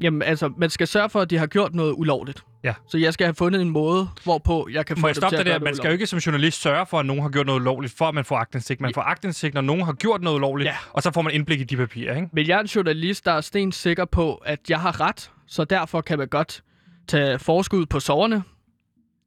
jamen, 0.00 0.22
altså, 0.22 0.52
man 0.56 0.70
skal 0.70 0.86
sørge 0.86 1.08
for, 1.10 1.20
at 1.20 1.30
de 1.30 1.38
har 1.38 1.46
gjort 1.46 1.74
noget 1.74 1.94
ulovligt. 1.96 2.44
Ja. 2.64 2.74
Så 2.88 2.98
jeg 2.98 3.12
skal 3.12 3.26
have 3.26 3.34
fundet 3.34 3.62
en 3.62 3.70
måde, 3.70 4.08
hvorpå 4.24 4.68
jeg 4.72 4.86
kan 4.86 4.96
få 4.96 5.12
stoppe 5.12 5.36
til 5.36 5.40
at 5.40 5.46
der? 5.46 5.52
gøre 5.52 5.60
Man 5.60 5.74
skal 5.76 5.86
jo 5.88 5.92
ikke 5.92 6.06
som 6.06 6.18
journalist 6.18 6.60
sørge 6.62 6.86
for, 6.86 6.98
at 7.00 7.06
nogen 7.06 7.22
har 7.22 7.28
gjort 7.28 7.46
noget 7.46 7.60
ulovligt, 7.60 7.94
for 7.98 8.04
at 8.04 8.14
man 8.14 8.24
får 8.24 8.36
agtindsigt. 8.36 8.80
Man 8.80 8.94
får 8.94 9.02
agtindsigt, 9.02 9.54
når 9.54 9.60
nogen 9.60 9.82
har 9.84 9.92
gjort 9.92 10.22
noget 10.22 10.36
ulovligt, 10.36 10.66
Ja. 10.66 10.76
og 10.92 11.02
så 11.02 11.10
får 11.10 11.22
man 11.22 11.32
indblik 11.34 11.60
i 11.60 11.64
de 11.64 11.76
papirer, 11.76 12.14
ikke? 12.16 12.28
Men 12.32 12.48
jeg 12.48 12.56
er 12.56 12.60
en 12.60 12.66
journalist, 12.66 13.24
der 13.24 13.32
er 13.32 13.40
sten 13.40 13.72
sikker 13.72 14.04
på, 14.04 14.34
at 14.34 14.58
jeg 14.68 14.80
har 14.80 15.00
ret. 15.00 15.30
Så 15.46 15.64
derfor 15.64 16.00
kan 16.00 16.18
man 16.18 16.28
godt 16.28 16.62
tage 17.08 17.38
forskud 17.38 17.86
på 17.86 18.00
soverne, 18.00 18.42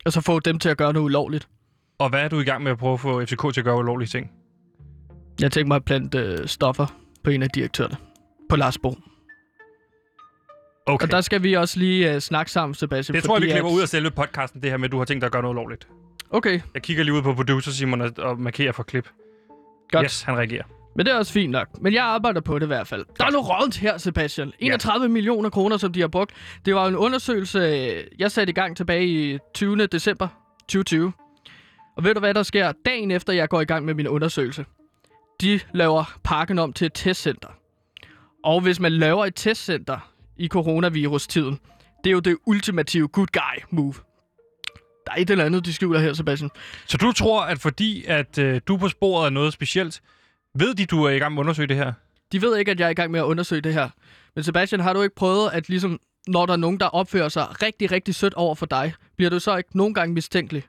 og 0.06 0.12
så 0.12 0.22
få 0.22 0.40
dem 0.40 0.60
til 0.60 0.70
at 0.70 0.78
gøre 0.78 0.94
noget 0.94 1.06
ulovligt. 1.06 1.48
Og 2.00 2.10
hvad 2.10 2.22
er 2.22 2.28
du 2.28 2.40
i 2.40 2.44
gang 2.44 2.64
med 2.64 2.72
at 2.72 2.78
prøve 2.78 2.94
at 2.94 3.00
få 3.00 3.26
FCK 3.26 3.54
til 3.54 3.62
at 3.62 3.66
gøre 3.66 3.78
ulovlige 3.78 4.08
ting? 4.10 4.32
Jeg 5.42 5.52
tænker 5.52 5.68
mig 5.68 5.76
at 5.76 5.86
plante 5.86 6.18
øh, 6.18 6.48
stoffer 6.48 6.86
på 7.24 7.30
en 7.30 7.44
af 7.44 7.50
direktørerne. 7.50 7.96
På 8.52 8.56
Lars 8.56 8.78
Bo. 8.78 8.96
Okay. 10.86 11.06
Og 11.06 11.12
der 11.12 11.22
skal 11.22 11.44
vi 11.44 11.54
også 11.54 11.80
lige 11.80 12.14
øh, 12.14 12.20
snakke 12.22 12.52
sammen, 12.52 12.74
Sebastian. 12.76 13.16
det 13.16 13.24
tror 13.24 13.36
jeg, 13.36 13.42
vi 13.42 13.48
klipper 13.52 13.70
at- 13.70 13.74
ud 13.74 13.82
af 13.82 13.88
selve 13.90 14.12
podcasten, 14.12 14.62
det 14.62 14.70
her 14.70 14.78
med, 14.78 14.86
at 14.86 14.92
du 14.92 14.98
har 14.98 15.06
tænkt 15.06 15.22
dig 15.22 15.26
at 15.26 15.32
gøre 15.32 15.42
noget 15.42 15.56
ulovligt. 15.56 15.88
Okay, 16.30 16.62
Jeg 16.74 16.82
kigger 16.82 17.04
lige 17.04 17.14
ud 17.14 17.22
på 17.22 17.34
producer 17.34 17.72
Simon 17.72 18.02
og, 18.02 18.12
og 18.18 18.40
markerer 18.40 18.72
for 18.72 18.84
klip. 18.84 19.10
godt. 19.92 20.04
Yes, 20.04 20.22
han 20.22 20.38
reagerer. 20.38 20.64
Men 20.96 21.06
det 21.06 21.14
er 21.14 21.18
også 21.18 21.34
fint 21.34 21.52
nok. 21.52 21.82
Men 21.82 21.94
jeg 21.94 22.04
arbejder 22.04 22.42
på 22.42 22.60
det 22.60 22.66
i 22.66 22.68
hvert 22.68 22.88
fald. 22.88 23.06
Der 23.20 23.26
er 23.26 23.32
noget 23.32 23.50
rådent 23.50 23.78
her, 23.78 23.98
Sebastian. 23.98 24.52
31 24.60 25.10
millioner 25.10 25.50
kroner, 25.50 25.78
som 25.78 25.94
de 25.94 26.02
har 26.02 26.08
brugt. 26.08 26.32
Det 26.66 26.76
var 26.76 26.88
en 26.88 26.96
undersøgelse, 26.96 27.60
øh, 27.60 28.04
jeg 28.20 28.32
satte 28.32 28.52
i 28.52 28.54
gang 28.54 28.78
tilbage 28.78 29.06
i 29.08 29.38
20. 29.54 29.88
december 29.88 30.28
2020. 30.70 31.12
Og 31.98 32.04
ved 32.04 32.14
du, 32.14 32.20
hvad 32.20 32.34
der 32.34 32.44
sker 32.44 32.72
dagen 32.86 33.12
efter, 33.12 33.34
jeg 33.34 33.50
går 33.50 33.62
i 33.62 33.66
gang 33.66 33.86
med 33.86 33.94
min 33.94 34.08
undersøgelse? 34.08 34.66
De 35.42 35.60
laver 35.74 36.20
parken 36.24 36.60
om 36.60 36.74
til 36.74 36.86
et 36.86 36.94
testcenter. 36.94 37.48
Og 38.44 38.62
hvis 38.62 38.80
man 38.80 38.92
laver 38.92 39.26
et 39.26 39.36
testcenter 39.36 40.12
i 40.38 40.48
coronavirus-tiden, 40.48 41.60
det 42.04 42.10
er 42.10 42.12
jo 42.12 42.20
det 42.20 42.38
ultimative 42.46 43.08
good 43.08 43.28
guy 43.28 43.64
move. 43.70 43.94
Der 45.06 45.12
er 45.12 45.22
et 45.22 45.30
eller 45.30 45.46
andet, 45.46 45.66
de 45.66 45.74
skjuler 45.74 46.00
her, 46.00 46.14
Sebastian. 46.14 46.50
Så 46.88 46.98
du 46.98 47.12
tror, 47.12 47.42
at 47.42 47.60
fordi 47.60 48.06
at 48.06 48.38
øh, 48.38 48.62
du 48.68 48.76
er 48.76 48.80
på 48.80 48.90
sporet 48.90 49.26
af 49.26 49.34
noget 49.34 49.54
specielt, 49.54 50.02
ved 50.56 50.74
de, 50.76 50.86
du 50.86 51.04
er 51.04 51.10
i 51.10 51.20
gang 51.20 51.34
med 51.34 51.40
at 51.40 51.44
undersøge 51.44 51.68
det 51.68 51.76
her? 51.76 51.94
De 52.32 52.42
ved 52.42 52.58
ikke, 52.58 52.72
at 52.72 52.80
jeg 52.80 52.86
er 52.86 52.90
i 52.90 52.94
gang 52.94 53.12
med 53.12 53.20
at 53.20 53.24
undersøge 53.24 53.62
det 53.62 53.74
her. 53.74 53.90
Men 54.36 54.44
Sebastian, 54.44 54.82
har 54.82 54.94
du 54.94 55.02
ikke 55.02 55.16
prøvet, 55.16 55.50
at 55.54 55.70
ligesom, 55.70 56.00
når 56.28 56.46
der 56.46 56.54
er 56.54 56.58
nogen, 56.58 56.80
der 56.80 56.86
opfører 56.86 57.30
sig 57.30 57.62
rigtig, 57.62 57.92
rigtig 57.92 58.16
sødt 58.16 58.34
over 58.34 58.56
for 58.56 58.66
dig, 58.66 58.94
bliver 59.18 59.30
du 59.30 59.40
så 59.40 59.58
ikke 59.58 59.78
nogen 59.78 59.94
gange 59.94 60.14
mistænkelig, 60.14 60.64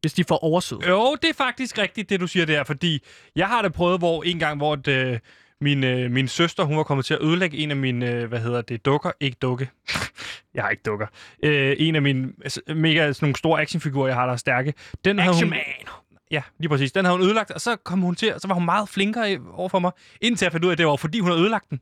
hvis 0.00 0.12
de 0.12 0.24
får 0.24 0.44
oversød? 0.44 0.78
Jo, 0.88 1.16
det 1.22 1.30
er 1.30 1.34
faktisk 1.34 1.78
rigtigt, 1.78 2.10
det 2.10 2.20
du 2.20 2.26
siger 2.26 2.46
der, 2.46 2.64
fordi 2.64 3.00
jeg 3.36 3.48
har 3.48 3.62
det 3.62 3.72
prøvet, 3.72 4.00
hvor 4.00 4.22
en 4.22 4.38
gang, 4.38 4.56
hvor 4.56 4.76
det, 4.76 5.20
min, 5.60 5.84
øh, 5.84 6.10
min 6.10 6.28
søster, 6.28 6.64
hun 6.64 6.76
var 6.76 6.82
kommet 6.82 7.06
til 7.06 7.14
at 7.14 7.22
ødelægge 7.22 7.58
en 7.58 7.70
af 7.70 7.76
mine, 7.76 8.10
øh, 8.10 8.28
hvad 8.28 8.38
hedder 8.40 8.62
det, 8.62 8.84
dukker, 8.84 9.10
ikke 9.20 9.36
dukke. 9.42 9.70
jeg 10.54 10.62
har 10.62 10.70
ikke 10.70 10.82
dukker. 10.86 11.06
Øh, 11.44 11.76
en 11.78 11.94
af 11.94 12.02
mine 12.02 12.32
altså, 12.42 12.60
mega 12.66 13.12
sådan 13.12 13.26
nogle 13.26 13.36
store 13.36 13.60
actionfigurer, 13.60 14.06
jeg 14.06 14.16
har, 14.16 14.26
der 14.26 14.32
er 14.32 14.36
stærke. 14.36 14.74
Den 15.04 15.18
havde 15.18 15.30
Action 15.30 15.48
hun, 15.48 15.50
man! 15.50 15.94
Ja, 16.30 16.42
lige 16.58 16.68
præcis. 16.68 16.92
Den 16.92 17.04
havde 17.04 17.18
hun 17.18 17.26
ødelagt, 17.26 17.50
og 17.50 17.60
så 17.60 17.76
kom 17.76 18.00
hun 18.00 18.14
til, 18.14 18.34
og 18.34 18.40
så 18.40 18.48
var 18.48 18.54
hun 18.54 18.64
meget 18.64 18.88
flinkere 18.88 19.38
over 19.52 19.68
for 19.68 19.78
mig, 19.78 19.90
indtil 20.20 20.44
jeg 20.46 20.52
fandt 20.52 20.64
ud 20.64 20.70
af, 20.70 20.74
at 20.74 20.78
det 20.78 20.86
var, 20.86 20.96
fordi 20.96 21.20
hun 21.20 21.30
havde 21.30 21.42
ødelagt 21.42 21.70
den. 21.70 21.80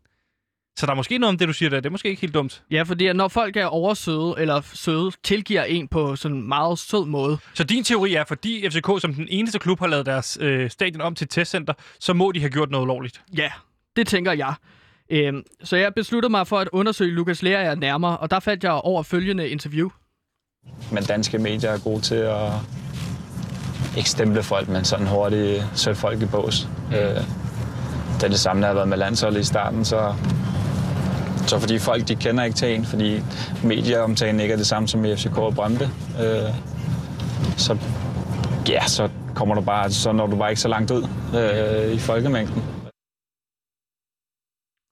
Så 0.79 0.87
der 0.87 0.93
er 0.93 0.97
måske 0.97 1.19
noget 1.19 1.33
om 1.33 1.39
det, 1.39 1.49
du 1.49 1.53
siger 1.53 1.71
der. 1.71 1.81
Det 1.81 1.87
er 1.87 1.91
måske 1.91 2.09
ikke 2.09 2.21
helt 2.21 2.35
dumt. 2.35 2.63
Ja, 2.71 2.83
fordi 2.83 3.13
når 3.13 3.29
folk 3.29 3.57
er 3.57 3.67
oversøde, 3.67 4.35
eller 4.39 4.61
søde, 4.75 5.11
tilgiver 5.23 5.65
en 5.65 5.89
på 5.89 6.17
sådan 6.17 6.37
en 6.37 6.49
meget 6.49 6.79
sød 6.79 7.07
måde. 7.07 7.39
Så 7.55 7.65
din 7.65 7.85
teori 7.85 8.15
er, 8.15 8.25
fordi 8.25 8.71
FCK 8.71 9.01
som 9.01 9.15
den 9.15 9.27
eneste 9.31 9.59
klub 9.59 9.79
har 9.79 9.87
lavet 9.87 10.07
deres 10.07 10.39
øh, 10.41 10.71
stadion 10.71 11.01
om 11.01 11.15
til 11.15 11.29
testcenter, 11.29 11.73
så 12.01 12.13
må 12.13 12.33
de 12.33 12.41
have 12.41 12.51
gjort 12.51 12.71
noget 12.71 12.85
ulovligt. 12.85 13.23
Ja, 13.37 13.51
det 13.99 14.07
tænker 14.07 14.33
jeg. 14.33 14.55
Øhm, 15.11 15.43
så 15.65 15.77
jeg 15.77 15.95
besluttede 15.95 16.31
mig 16.31 16.47
for 16.47 16.59
at 16.59 16.69
undersøge 16.73 17.11
Lukas 17.11 17.43
Lerager 17.43 17.75
nærmere, 17.75 18.17
og 18.17 18.31
der 18.31 18.41
fandt 18.41 18.65
jeg 18.65 18.73
over 18.73 19.03
følgende 19.03 19.49
interview. 19.49 19.89
Men 20.93 21.05
danske 21.05 21.39
medier 21.39 21.71
er 21.71 21.79
gode 21.79 22.01
til 22.01 22.15
at 22.15 22.53
ikke 23.97 24.11
stemple 24.11 24.43
folk, 24.43 24.69
men 24.69 24.85
sådan 24.85 25.07
hurtigt 25.07 25.65
sætte 25.75 26.01
folk 26.01 26.23
i 26.23 26.27
bås. 26.27 26.69
Øh, 26.93 27.23
det 28.15 28.25
er 28.25 28.29
det 28.29 28.39
samme, 28.39 28.63
der 28.63 28.69
har 28.69 28.75
været 28.75 28.89
med 28.89 28.97
landsholdet 28.97 29.41
i 29.41 29.45
starten, 29.45 29.85
så, 29.85 30.15
så 31.47 31.59
fordi 31.59 31.79
folk 31.79 32.09
de 32.09 32.15
kender 32.17 32.45
ikke 32.45 32.57
til 32.57 32.75
en, 32.75 32.85
fordi 32.85 33.21
medieomtalen 33.65 34.41
ikke 34.41 34.53
er 34.53 34.57
det 34.57 34.67
samme 34.67 34.89
som 34.89 35.05
i 35.05 35.17
FCK 35.17 35.39
og 35.39 35.55
Brøndby, 35.55 35.83
øh, 35.83 36.55
så, 37.57 37.77
ja, 38.69 38.87
så 38.87 39.09
kommer 39.35 39.55
du 39.55 39.61
bare, 39.61 39.91
så 39.91 40.13
når 40.13 40.27
du 40.27 40.37
bare 40.37 40.51
ikke 40.51 40.61
så 40.61 40.69
langt 40.69 40.91
ud 40.91 41.09
øh, 41.35 41.95
i 41.95 41.99
folkemængden. 41.99 42.78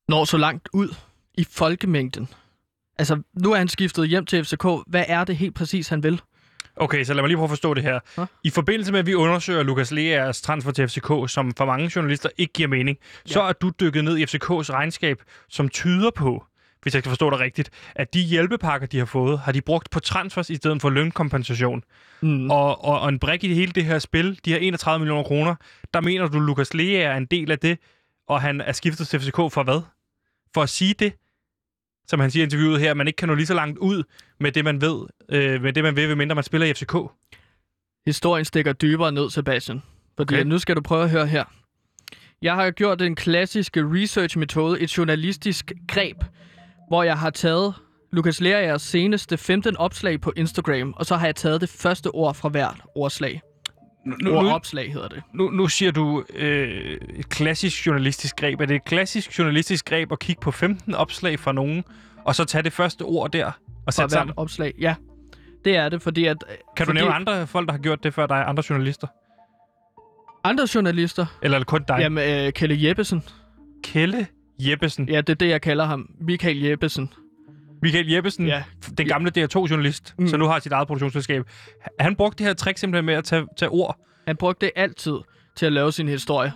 Når 0.08 0.24
så 0.24 0.36
langt 0.36 0.68
ud 0.72 0.94
i 1.38 1.46
folkemængden. 1.50 2.28
Altså, 2.98 3.22
nu 3.42 3.52
er 3.52 3.56
han 3.56 3.68
skiftet 3.68 4.08
hjem 4.08 4.26
til 4.26 4.44
FCK. 4.44 4.64
Hvad 4.86 5.04
er 5.08 5.24
det 5.24 5.36
helt 5.36 5.54
præcis, 5.54 5.88
han 5.88 6.02
vil? 6.02 6.20
Okay, 6.76 7.04
så 7.04 7.14
lad 7.14 7.22
mig 7.22 7.28
lige 7.28 7.36
prøve 7.36 7.44
at 7.44 7.50
forstå 7.50 7.74
det 7.74 7.82
her. 7.82 8.00
Hå? 8.16 8.26
I 8.44 8.50
forbindelse 8.50 8.92
med, 8.92 9.00
at 9.00 9.06
vi 9.06 9.14
undersøger 9.14 9.62
Lukas 9.62 9.90
Leas 9.90 10.42
transfer 10.42 10.72
til 10.72 10.88
FCK, 10.88 11.08
som 11.28 11.54
for 11.56 11.64
mange 11.64 11.90
journalister 11.96 12.28
ikke 12.38 12.52
giver 12.52 12.68
mening, 12.68 12.98
ja. 13.28 13.32
så 13.32 13.42
er 13.42 13.52
du 13.52 13.72
dykket 13.80 14.04
ned 14.04 14.18
i 14.18 14.24
FCK's 14.24 14.72
regnskab, 14.72 15.22
som 15.48 15.68
tyder 15.68 16.10
på, 16.10 16.44
hvis 16.82 16.94
jeg 16.94 17.02
skal 17.02 17.10
forstå 17.10 17.30
det 17.30 17.40
rigtigt, 17.40 17.70
at 17.94 18.14
de 18.14 18.20
hjælpepakker, 18.20 18.86
de 18.86 18.98
har 18.98 19.04
fået, 19.04 19.38
har 19.38 19.52
de 19.52 19.60
brugt 19.60 19.90
på 19.90 20.00
transfers 20.00 20.50
i 20.50 20.54
stedet 20.56 20.82
for 20.82 20.90
lønkompensation. 20.90 21.82
Mm. 22.20 22.50
Og, 22.50 22.84
og, 22.84 23.00
og 23.00 23.08
en 23.08 23.18
brik 23.18 23.44
i 23.44 23.54
hele 23.54 23.72
det 23.72 23.84
her 23.84 23.98
spil, 23.98 24.40
de 24.44 24.50
her 24.50 24.58
31 24.58 24.98
millioner 24.98 25.22
kroner, 25.22 25.54
der 25.94 26.00
mener 26.00 26.28
du, 26.28 26.38
Lukas 26.38 26.74
Lea 26.74 27.00
er 27.02 27.16
en 27.16 27.26
del 27.26 27.50
af 27.50 27.58
det, 27.58 27.78
og 28.28 28.40
han 28.40 28.60
er 28.60 28.72
skiftet 28.72 29.08
til 29.08 29.20
FCK 29.20 29.36
for 29.36 29.62
hvad? 29.62 29.80
For 30.56 30.62
at 30.62 30.68
sige 30.68 30.94
det, 30.94 31.12
som 32.08 32.20
han 32.20 32.30
siger 32.30 32.42
i 32.42 32.44
interviewet 32.44 32.80
her, 32.80 32.94
man 32.94 33.06
ikke 33.06 33.16
kan 33.16 33.28
nå 33.28 33.34
lige 33.34 33.46
så 33.46 33.54
langt 33.54 33.78
ud 33.78 34.02
med 34.40 34.52
det, 34.52 34.64
man 34.64 34.80
ved, 34.80 35.06
øh, 35.28 35.62
med 35.62 35.72
det, 35.72 35.82
man 35.82 35.96
ved, 35.96 36.14
mindre 36.14 36.34
man 36.34 36.44
spiller 36.44 36.66
i 36.66 36.74
FCK. 36.74 36.94
Historien 38.06 38.44
stikker 38.44 38.72
dybere 38.72 39.12
ned, 39.12 39.30
Sebastian. 39.30 39.82
Fordi 40.16 40.34
Okay. 40.34 40.44
nu 40.44 40.58
skal 40.58 40.76
du 40.76 40.80
prøve 40.80 41.04
at 41.04 41.10
høre 41.10 41.26
her. 41.26 41.44
Jeg 42.42 42.54
har 42.54 42.70
gjort 42.70 42.98
den 42.98 43.14
klassiske 43.16 43.80
research-metode, 43.80 44.80
et 44.80 44.98
journalistisk 44.98 45.72
greb, 45.88 46.16
hvor 46.88 47.02
jeg 47.02 47.18
har 47.18 47.30
taget 47.30 47.74
Lukas 48.12 48.40
Leraers 48.40 48.82
seneste 48.82 49.36
15 49.38 49.76
opslag 49.76 50.20
på 50.20 50.32
Instagram, 50.36 50.92
og 50.96 51.06
så 51.06 51.16
har 51.16 51.26
jeg 51.26 51.36
taget 51.36 51.60
det 51.60 51.68
første 51.68 52.10
ord 52.10 52.34
fra 52.34 52.48
hvert 52.48 52.80
ordslag. 52.94 53.40
Nu, 54.06 54.16
nu, 54.20 54.36
Ordopslag 54.36 54.92
hedder 54.92 55.08
det. 55.08 55.22
nu, 55.32 55.50
nu 55.50 55.68
siger 55.68 55.90
du 55.90 56.24
øh, 56.34 56.98
et 57.14 57.28
klassisk 57.28 57.86
journalistisk 57.86 58.36
greb. 58.36 58.60
Er 58.60 58.66
det 58.66 58.76
et 58.76 58.84
klassisk 58.84 59.38
journalistisk 59.38 59.84
greb 59.84 60.12
at 60.12 60.18
kigge 60.18 60.40
på 60.40 60.50
15 60.50 60.94
opslag 60.94 61.38
fra 61.38 61.52
nogen, 61.52 61.84
og 62.24 62.34
så 62.34 62.44
tage 62.44 62.62
det 62.62 62.72
første 62.72 63.02
ord 63.02 63.30
der 63.30 63.50
og 63.86 63.92
sætte 63.92 64.12
sammen? 64.12 64.34
opslag. 64.36 64.74
Ja, 64.80 64.94
det 65.64 65.76
er 65.76 65.88
det, 65.88 66.02
fordi 66.02 66.24
at... 66.24 66.36
Kan 66.76 66.86
du 66.86 66.90
fordi 66.90 66.98
nævne 66.98 67.14
andre 67.14 67.46
folk, 67.46 67.66
der 67.66 67.72
har 67.72 67.78
gjort 67.78 68.04
det 68.04 68.14
før 68.14 68.26
dig? 68.26 68.44
Andre 68.46 68.62
journalister? 68.70 69.06
Andre 70.44 70.66
journalister? 70.74 71.26
Eller 71.42 71.60
er 71.60 71.64
kun 71.64 71.84
dig? 71.88 71.96
Jamen, 72.00 72.46
øh, 72.46 72.52
Kelle 72.52 72.88
Jeppesen. 72.88 73.22
Kelle 73.84 74.26
Jeppesen. 74.58 75.08
Ja, 75.08 75.16
det 75.16 75.28
er 75.28 75.34
det, 75.34 75.48
jeg 75.48 75.62
kalder 75.62 75.84
ham. 75.84 76.10
Michael 76.20 76.62
Jeppesen. 76.62 77.12
Michael 77.82 78.10
Jeppesen, 78.12 78.46
Ja. 78.46 78.62
den 78.98 79.08
gamle 79.08 79.30
DR2-journalist, 79.38 80.14
mm. 80.18 80.28
Som 80.28 80.40
nu 80.40 80.46
har 80.46 80.58
sit 80.58 80.72
eget 80.72 80.86
produktionsselskab. 80.86 81.44
Han 82.00 82.16
brugte 82.16 82.38
det 82.38 82.46
her 82.46 82.54
trick 82.54 82.78
simpelthen 82.78 83.04
med 83.06 83.14
at 83.14 83.24
tage, 83.24 83.46
tage 83.56 83.68
ord. 83.68 83.96
Han 84.26 84.36
brugte 84.36 84.66
det 84.66 84.72
altid 84.76 85.14
til 85.56 85.66
at 85.66 85.72
lave 85.72 85.92
sin 85.92 86.08
historie. 86.08 86.52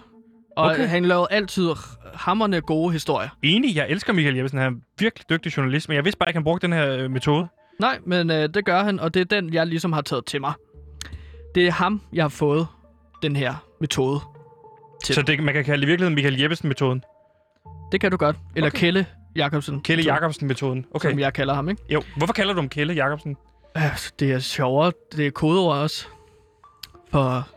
Og 0.57 0.71
Okay. 0.71 0.87
han 0.89 1.05
lavede 1.05 1.27
altid 1.31 1.71
hammerne 2.15 2.61
gode 2.61 2.93
historier. 2.93 3.29
Enig, 3.43 3.77
jeg 3.77 3.87
elsker 3.89 4.13
Michael 4.13 4.37
Jeppesen. 4.37 4.59
Han 4.59 4.67
er 4.67 4.71
en 4.77 4.83
virkelig 4.99 5.31
dygtig 5.31 5.57
journalist, 5.57 5.89
men 5.89 5.97
jeg 5.97 6.05
vidste 6.05 6.19
bare 6.19 6.29
ikke, 6.31 6.37
han 6.37 6.45
brugte 6.45 6.67
den 6.67 6.73
her 6.77 6.91
øh, 6.97 7.11
metode. 7.11 7.49
Nej, 7.81 7.99
men 8.07 8.31
øh, 8.31 8.49
det 8.55 8.65
gør 8.65 8.83
han, 8.85 9.01
og 9.01 9.15
det 9.15 9.21
er 9.21 9.41
den, 9.41 9.55
jeg 9.55 9.67
ligesom 9.67 9.93
har 9.93 10.01
taget 10.01 10.25
til 10.27 10.41
mig. 10.41 10.53
Det 11.55 11.67
er 11.67 11.71
ham, 11.73 12.01
jeg 12.13 12.25
har 12.25 12.29
fået 12.29 12.67
den 13.23 13.37
her 13.37 13.55
metode 13.81 14.21
til. 15.05 15.15
Så 15.15 15.23
det, 15.23 15.43
man 15.43 15.55
kan 15.55 15.65
kalde 15.65 15.83
i 15.83 15.87
virkeligheden 15.87 16.15
Michael 16.15 16.41
Jeppesen-metoden. 16.41 17.03
Det 17.93 18.01
kan 18.01 18.11
du 18.11 18.17
godt. 18.17 18.37
Eller 18.57 18.67
okay. 18.71 18.79
Kelle 18.79 19.07
Jacobsen. 19.37 19.81
Kelle 19.81 20.05
Jacobsen-metoden. 20.05 20.87
Okay. 20.91 21.11
Som 21.11 21.19
jeg 21.19 21.33
kalder 21.33 21.55
ham, 21.55 21.69
ikke? 21.69 21.83
Jo, 21.91 22.03
hvorfor 22.17 22.33
kalder 22.35 22.53
du 22.55 22.61
ham 22.61 22.69
Kelle 22.69 22.93
Jacobsen? 22.95 23.37
Øh, 23.77 23.83
Det 24.21 24.33
er 24.33 24.39
sjovere. 24.39 24.93
Det 25.17 25.27
er 25.27 25.31
kodeord 25.31 25.77
også. 25.79 26.07
For... 27.11 27.49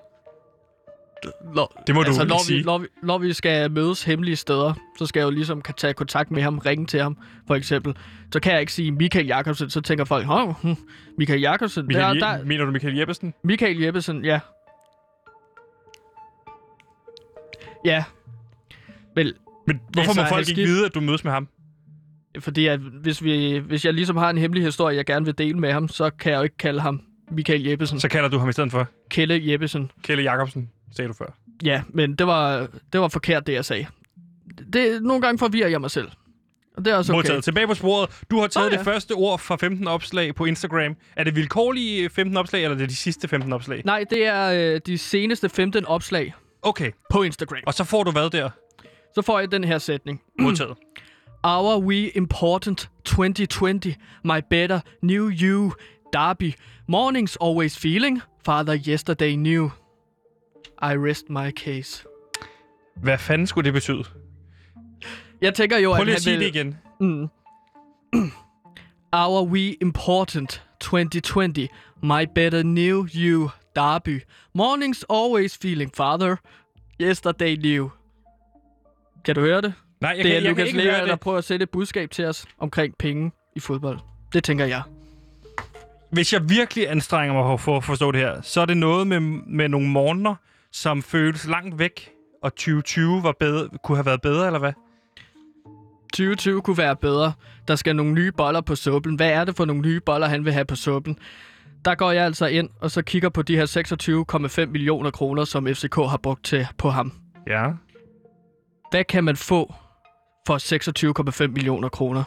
Når, 1.56 1.84
Det 1.88 1.96
må 1.96 2.02
du 2.02 2.08
altså, 2.08 2.22
ikke 2.22 2.30
når 2.34 2.40
sige. 2.44 2.58
vi, 2.58 2.64
når, 2.64 2.78
vi, 2.78 2.88
når 3.04 3.18
vi 3.18 3.34
skal 3.34 3.72
mødes 3.72 4.04
hemmelige 4.04 4.36
steder, 4.36 4.74
så 4.98 5.06
skal 5.06 5.20
jeg 5.20 5.26
jo 5.26 5.30
ligesom 5.32 5.62
kan 5.62 5.76
tage 5.76 5.94
kontakt 5.94 6.32
med 6.32 6.42
ham, 6.42 6.58
ringe 6.58 6.86
til 6.86 7.02
ham, 7.02 7.18
for 7.48 7.56
eksempel. 7.56 7.98
Så 8.34 8.40
kan 8.40 8.52
jeg 8.52 8.62
ikke 8.62 8.74
sige 8.74 8.92
Michael 8.92 9.26
Jacobsen, 9.28 9.70
så 9.70 9.82
tænker 9.82 10.06
folk, 10.06 10.30
Åh, 10.30 10.50
hm, 10.62 10.76
Michael 11.18 11.42
Jacobsen, 11.42 11.88
Michael, 11.88 12.20
der, 12.20 12.38
der, 12.38 12.44
Mener 12.46 12.66
du 12.66 12.72
Michael 12.72 12.98
Jeppesen? 12.98 13.34
Michael 13.44 13.80
Jeppesen, 13.82 14.26
ja. 14.26 14.40
Ja. 17.86 18.04
Vel, 19.16 19.34
Men 19.68 19.80
hvorfor 19.94 20.10
Altså, 20.10 20.22
må 20.22 20.28
folk 20.28 20.50
ikke 20.50 20.62
skift- 20.62 20.68
vide, 20.68 20.86
at 20.86 20.94
du 20.96 21.02
mødes 21.02 21.24
med 21.24 21.32
ham? 21.32 21.48
Fordi 22.40 22.68
at 22.68 22.80
hvis, 22.80 23.24
vi, 23.24 23.58
hvis 23.58 23.86
jeg 23.86 23.94
ligesom 23.94 24.18
har 24.18 24.30
en 24.30 24.38
hemmelig 24.38 24.64
historie, 24.64 24.96
jeg 24.96 25.06
gerne 25.06 25.26
vil 25.26 25.38
dele 25.38 25.60
med 25.60 25.72
ham, 25.74 25.88
så 25.88 26.10
kan 26.10 26.32
jeg 26.32 26.38
jo 26.38 26.44
ikke 26.44 26.58
kalde 26.58 26.82
ham 26.82 27.02
Michael 27.32 27.64
Jeppesen. 27.64 28.00
Så 28.00 28.10
kalder 28.10 28.30
du 28.30 28.38
ham 28.38 28.50
i 28.50 28.54
stedet 28.54 28.72
for 28.72 28.88
Kelle 29.10 29.52
Jeppesen. 29.52 29.92
Kelle 30.04 30.24
Jacobsen, 30.24 30.70
sagde 30.96 31.10
du 31.10 31.14
før. 31.14 31.26
Ja, 31.64 31.82
men 31.90 32.16
det 32.16 32.28
var, 32.28 32.68
det 32.94 33.02
var 33.02 33.08
forkert, 33.08 33.48
det 33.48 33.54
jeg 33.54 33.66
sagde. 33.66 33.86
Det, 34.74 35.04
nogle 35.04 35.22
gange 35.22 35.40
forvirrer 35.40 35.68
jeg 35.70 35.82
mig 35.82 35.92
selv. 35.92 36.08
Og 36.78 36.86
det 36.86 36.94
er 36.94 36.98
også 36.98 37.14
okay. 37.14 37.18
Modtaget. 37.18 37.44
Tilbage 37.44 37.68
på 37.68 37.74
sporet. 37.74 38.10
Du 38.32 38.40
har 38.40 38.48
taget 38.48 38.72
det 38.72 38.78
ja. 38.78 38.84
første 38.84 39.12
ord 39.12 39.40
fra 39.40 39.56
15 39.56 39.88
opslag 39.88 40.36
på 40.36 40.46
Instagram. 40.46 40.96
Er 41.16 41.24
det 41.24 41.36
vilkårlige 41.36 42.10
15 42.10 42.38
opslag, 42.38 42.64
eller 42.64 42.76
er 42.76 42.80
det 42.80 42.90
de 42.90 42.96
sidste 42.96 43.28
15 43.28 43.54
opslag? 43.54 43.82
Nej, 43.86 44.06
det 44.10 44.26
er 44.26 44.74
øh, 44.74 44.82
de 44.86 44.98
seneste 44.98 45.50
15 45.50 45.86
opslag 45.86 46.34
Okay. 46.62 46.92
på 47.10 47.24
Instagram. 47.24 47.60
Og 47.66 47.74
så 47.74 47.84
får 47.84 48.04
du 48.04 48.12
hvad 48.12 48.30
der? 48.30 48.50
Så 49.16 49.22
får 49.22 49.40
jeg 49.40 49.52
den 49.52 49.64
her 49.64 49.78
sætning. 49.78 50.22
Modtaget. 50.40 50.78
Our 51.46 51.78
we 51.78 52.12
important 52.16 52.90
2020, 53.04 53.98
my 54.24 54.40
better 54.40 54.82
new 55.02 55.28
you, 55.28 55.74
Derby. 56.14 56.56
Mornings 56.88 57.36
always 57.36 57.76
feeling, 57.76 58.22
father 58.46 58.76
yesterday 58.76 59.36
knew. 59.36 59.72
I 60.80 60.96
rest 60.96 61.30
my 61.30 61.52
case. 61.52 62.06
Hvad 62.96 63.18
fanden 63.18 63.48
skulle 63.48 63.66
det 63.66 63.74
betyde? 63.74 64.04
Jeg 65.42 65.54
tænker 65.54 65.78
jo, 65.78 65.90
Prøv 65.90 66.00
at 66.00 66.06
lige 66.06 66.16
at 66.16 66.22
sige 66.22 66.38
vil... 66.38 66.46
det 66.46 66.56
igen. 66.56 66.78
Mm. 67.00 67.30
Our 69.14 69.44
we 69.44 69.76
important 69.82 70.62
2020, 70.80 71.68
my 72.04 72.26
better 72.36 72.64
new 72.64 73.08
you, 73.16 73.50
Derby. 73.76 74.22
Mornings 74.54 75.06
always 75.10 75.58
feeling, 75.58 75.92
father 75.96 76.36
yesterday 77.02 77.56
knew. 77.56 77.90
Kan 79.26 79.36
du 79.36 79.42
høre 79.42 79.62
det? 79.62 79.74
Nej, 80.04 80.10
jeg 80.18 80.24
det 80.24 80.26
kan, 80.26 80.32
er 80.32 80.34
jeg 80.36 80.42
kan 80.44 80.50
Lukas 80.52 80.68
ikke 80.68 80.78
Lea, 80.80 80.92
høre 80.96 81.06
der 81.06 81.12
det. 81.12 81.20
prøver 81.20 81.38
at 81.38 81.44
sætte 81.44 81.64
et 81.64 81.70
budskab 81.70 82.12
til 82.12 82.26
os 82.26 82.46
omkring 82.60 82.94
penge 83.00 83.32
i 83.56 83.60
fodbold. 83.60 84.00
Det 84.34 84.44
tænker 84.44 84.66
jeg. 84.66 84.82
Hvis 86.12 86.34
jeg 86.34 86.50
virkelig 86.50 86.92
anstrenger 86.92 87.34
mig 87.34 87.60
for 87.60 87.78
at 87.78 87.84
forstå 87.84 88.12
det 88.12 88.20
her, 88.22 88.42
så 88.42 88.62
er 88.62 88.66
det 88.66 88.78
noget 88.78 89.08
med, 89.08 89.20
med 89.48 89.70
nogle 89.70 89.88
morgener, 89.90 90.36
som 90.72 91.02
føles 91.02 91.48
langt 91.48 91.80
væk, 91.80 92.10
og 92.44 92.52
2020 92.56 93.24
var 93.24 93.34
bedre, 93.40 93.70
kunne 93.84 93.98
have 93.98 94.06
været 94.06 94.22
bedre, 94.22 94.46
eller 94.46 94.60
hvad? 94.60 94.74
2020 96.14 96.62
kunne 96.62 96.78
være 96.78 96.96
bedre. 96.96 97.34
Der 97.68 97.76
skal 97.76 97.96
nogle 97.96 98.14
nye 98.14 98.32
boller 98.32 98.62
på 98.62 98.76
suppen. 98.76 99.16
Hvad 99.16 99.30
er 99.30 99.44
det 99.46 99.56
for 99.58 99.66
nogle 99.66 99.82
nye 99.82 100.00
boller, 100.00 100.28
han 100.28 100.46
vil 100.46 100.54
have 100.54 100.66
på 100.66 100.76
suppen? 100.76 101.18
Der 101.86 101.96
går 101.96 102.12
jeg 102.12 102.26
altså 102.26 102.46
ind, 102.46 102.70
og 102.82 102.92
så 102.92 103.02
kigger 103.02 103.30
på 103.30 103.42
de 103.42 103.56
her 103.56 104.64
26,5 104.66 104.72
millioner 104.72 105.12
kroner, 105.12 105.44
som 105.46 105.68
FCK 105.68 105.96
har 105.96 106.20
brugt 106.24 106.44
til 106.46 106.68
på 106.78 106.90
ham. 106.90 107.14
Ja. 107.48 107.66
Hvad 108.92 109.04
kan 109.04 109.24
man 109.24 109.36
få 109.36 109.74
for 110.48 111.44
26,5 111.44 111.48
millioner 111.48 111.90
kroner? 111.90 112.24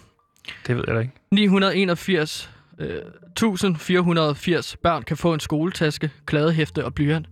Det 0.66 0.76
ved 0.76 0.84
jeg 0.86 0.94
da 0.94 1.00
ikke. 1.00 1.12
981 1.30 2.50
øh, 2.78 2.88
1480 2.88 4.76
børn 4.76 5.02
kan 5.02 5.16
få 5.16 5.34
en 5.34 5.40
skoletaske, 5.40 6.10
kladehæfte 6.26 6.84
og 6.84 6.94
blyant. 6.94 7.28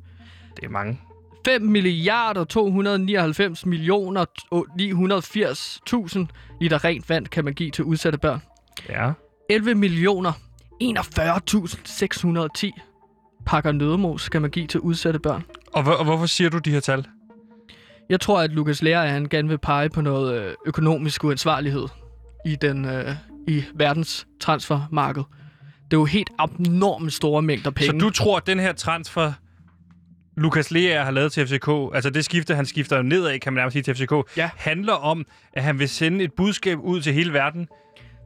Det 0.57 0.65
er 0.65 0.69
mange. 0.69 1.01
5 1.45 1.63
milliarder 1.63 2.45
299 2.45 3.67
millioner 3.67 4.25
980.000 4.53 6.27
liter 6.61 6.85
rent 6.85 7.09
vand 7.09 7.27
kan 7.27 7.45
man 7.45 7.55
give 7.55 7.71
til 7.71 7.85
udsatte 7.85 8.19
børn. 8.19 8.43
Ja. 8.89 9.13
11 9.51 9.75
millioner 9.75 10.33
41.610 10.83 12.81
pakker 13.47 13.73
nødmos 13.73 14.29
kan 14.29 14.43
man 14.43 14.51
give 14.51 14.67
til 14.67 14.81
udsatte 14.81 15.19
børn. 15.19 15.45
Og, 15.73 15.83
hvor, 15.83 15.93
og 15.93 16.05
hvorfor 16.05 16.27
siger 16.27 16.51
du 16.51 16.59
de 16.59 16.71
her 16.71 16.81
tal? 16.81 17.07
Jeg 18.11 18.21
tror, 18.21 18.41
at 18.41 18.51
Lukas 18.51 18.83
Lea 18.83 19.07
han 19.07 19.29
gerne 19.29 19.49
vil 19.49 19.59
pege 19.59 19.89
på 19.89 20.01
noget 20.01 20.41
øh, 20.43 20.55
økonomisk 20.67 21.25
uansvarlighed 21.25 21.89
i, 22.47 22.57
den, 22.57 22.85
øh, 22.85 23.15
i 23.49 23.65
verdens 23.75 24.27
transfermarked. 24.41 25.23
Det 25.85 25.97
er 25.97 26.01
jo 26.01 26.05
helt 26.05 26.31
abnormt 26.39 27.13
store 27.13 27.43
mængder 27.43 27.71
penge. 27.71 27.87
Så 28.01 28.07
du 28.07 28.11
tror, 28.11 28.37
at 28.37 28.47
den 28.47 28.61
her 28.61 28.73
transfer, 28.73 29.33
Lukas 30.37 30.71
Lea 30.71 31.03
har 31.05 31.11
lavet 31.11 31.33
til 31.33 31.47
FCK, 31.47 31.69
altså 31.95 32.11
det 32.11 32.25
skifte, 32.25 32.55
han 32.55 32.67
skifter 32.67 32.97
jo 32.97 33.03
nedad, 33.03 33.39
kan 33.39 33.53
man 33.53 33.61
nærmest 33.61 33.73
sige, 33.73 33.83
til 33.83 33.95
FCK, 33.95 34.37
Ja. 34.37 34.51
handler 34.57 34.93
om, 34.93 35.25
at 35.53 35.63
han 35.63 35.79
vil 35.79 35.89
sende 35.89 36.25
et 36.25 36.33
budskab 36.33 36.79
ud 36.79 37.01
til 37.01 37.13
hele 37.13 37.33
verden. 37.33 37.69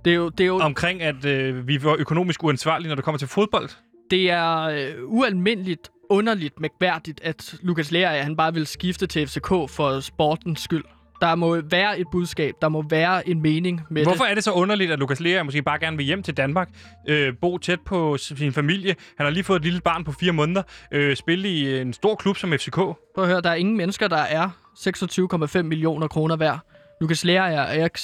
Det 0.04 0.10
er 0.10 0.14
jo, 0.16 0.28
det 0.28 0.40
er 0.44 0.46
jo 0.48 0.56
omkring, 0.58 1.02
at 1.02 1.24
øh, 1.24 1.68
vi 1.68 1.84
var 1.84 1.96
økonomisk 1.98 2.44
uansvarlige, 2.44 2.88
når 2.88 2.94
det 2.94 3.04
kommer 3.04 3.18
til 3.18 3.28
fodbold. 3.28 3.68
det 4.10 4.30
er 4.30 4.56
øh, 4.62 4.90
ualmindeligt 5.06 5.90
underligt 6.10 6.60
mærkværdigt, 6.60 7.20
at 7.24 7.54
Lukas 7.62 7.90
Lea, 7.92 8.22
han 8.22 8.36
bare 8.36 8.54
vil 8.54 8.66
skifte 8.66 9.06
til 9.06 9.26
FCK 9.26 9.48
for 9.48 10.00
sportens 10.00 10.60
skyld. 10.60 10.84
Der 11.20 11.34
må 11.34 11.60
være 11.60 11.98
et 11.98 12.06
budskab, 12.12 12.54
der 12.62 12.68
må 12.68 12.84
være 12.90 13.28
en 13.28 13.42
mening 13.42 13.80
med 13.90 14.02
Hvorfor 14.02 14.24
det. 14.24 14.30
er 14.30 14.34
det 14.34 14.44
så 14.44 14.52
underligt, 14.52 14.90
at 14.90 14.98
Lukas 14.98 15.20
Lea 15.20 15.42
måske 15.42 15.62
bare 15.62 15.78
gerne 15.78 15.96
vil 15.96 16.06
hjem 16.06 16.22
til 16.22 16.36
Danmark, 16.36 16.68
øh, 17.08 17.32
bo 17.40 17.58
tæt 17.58 17.80
på 17.80 18.16
sin 18.16 18.52
familie? 18.52 18.94
Han 19.16 19.26
har 19.26 19.30
lige 19.30 19.44
fået 19.44 19.56
et 19.56 19.64
lille 19.64 19.80
barn 19.80 20.04
på 20.04 20.12
fire 20.12 20.32
måneder, 20.32 20.62
øh, 20.92 21.16
spille 21.16 21.48
i 21.48 21.80
en 21.80 21.92
stor 21.92 22.14
klub 22.14 22.36
som 22.36 22.52
FCK. 22.52 22.76
Prøv 22.76 22.96
at 23.16 23.26
høre, 23.26 23.40
der 23.40 23.50
er 23.50 23.54
ingen 23.54 23.76
mennesker, 23.76 24.08
der 24.08 24.16
er 24.16 24.48
26,5 24.74 25.62
millioner 25.62 26.08
kroner 26.08 26.36
værd. 26.36 26.58
Lukas 27.00 27.24
Lea 27.24 27.52
er 27.52 27.72
ikke 27.84 27.98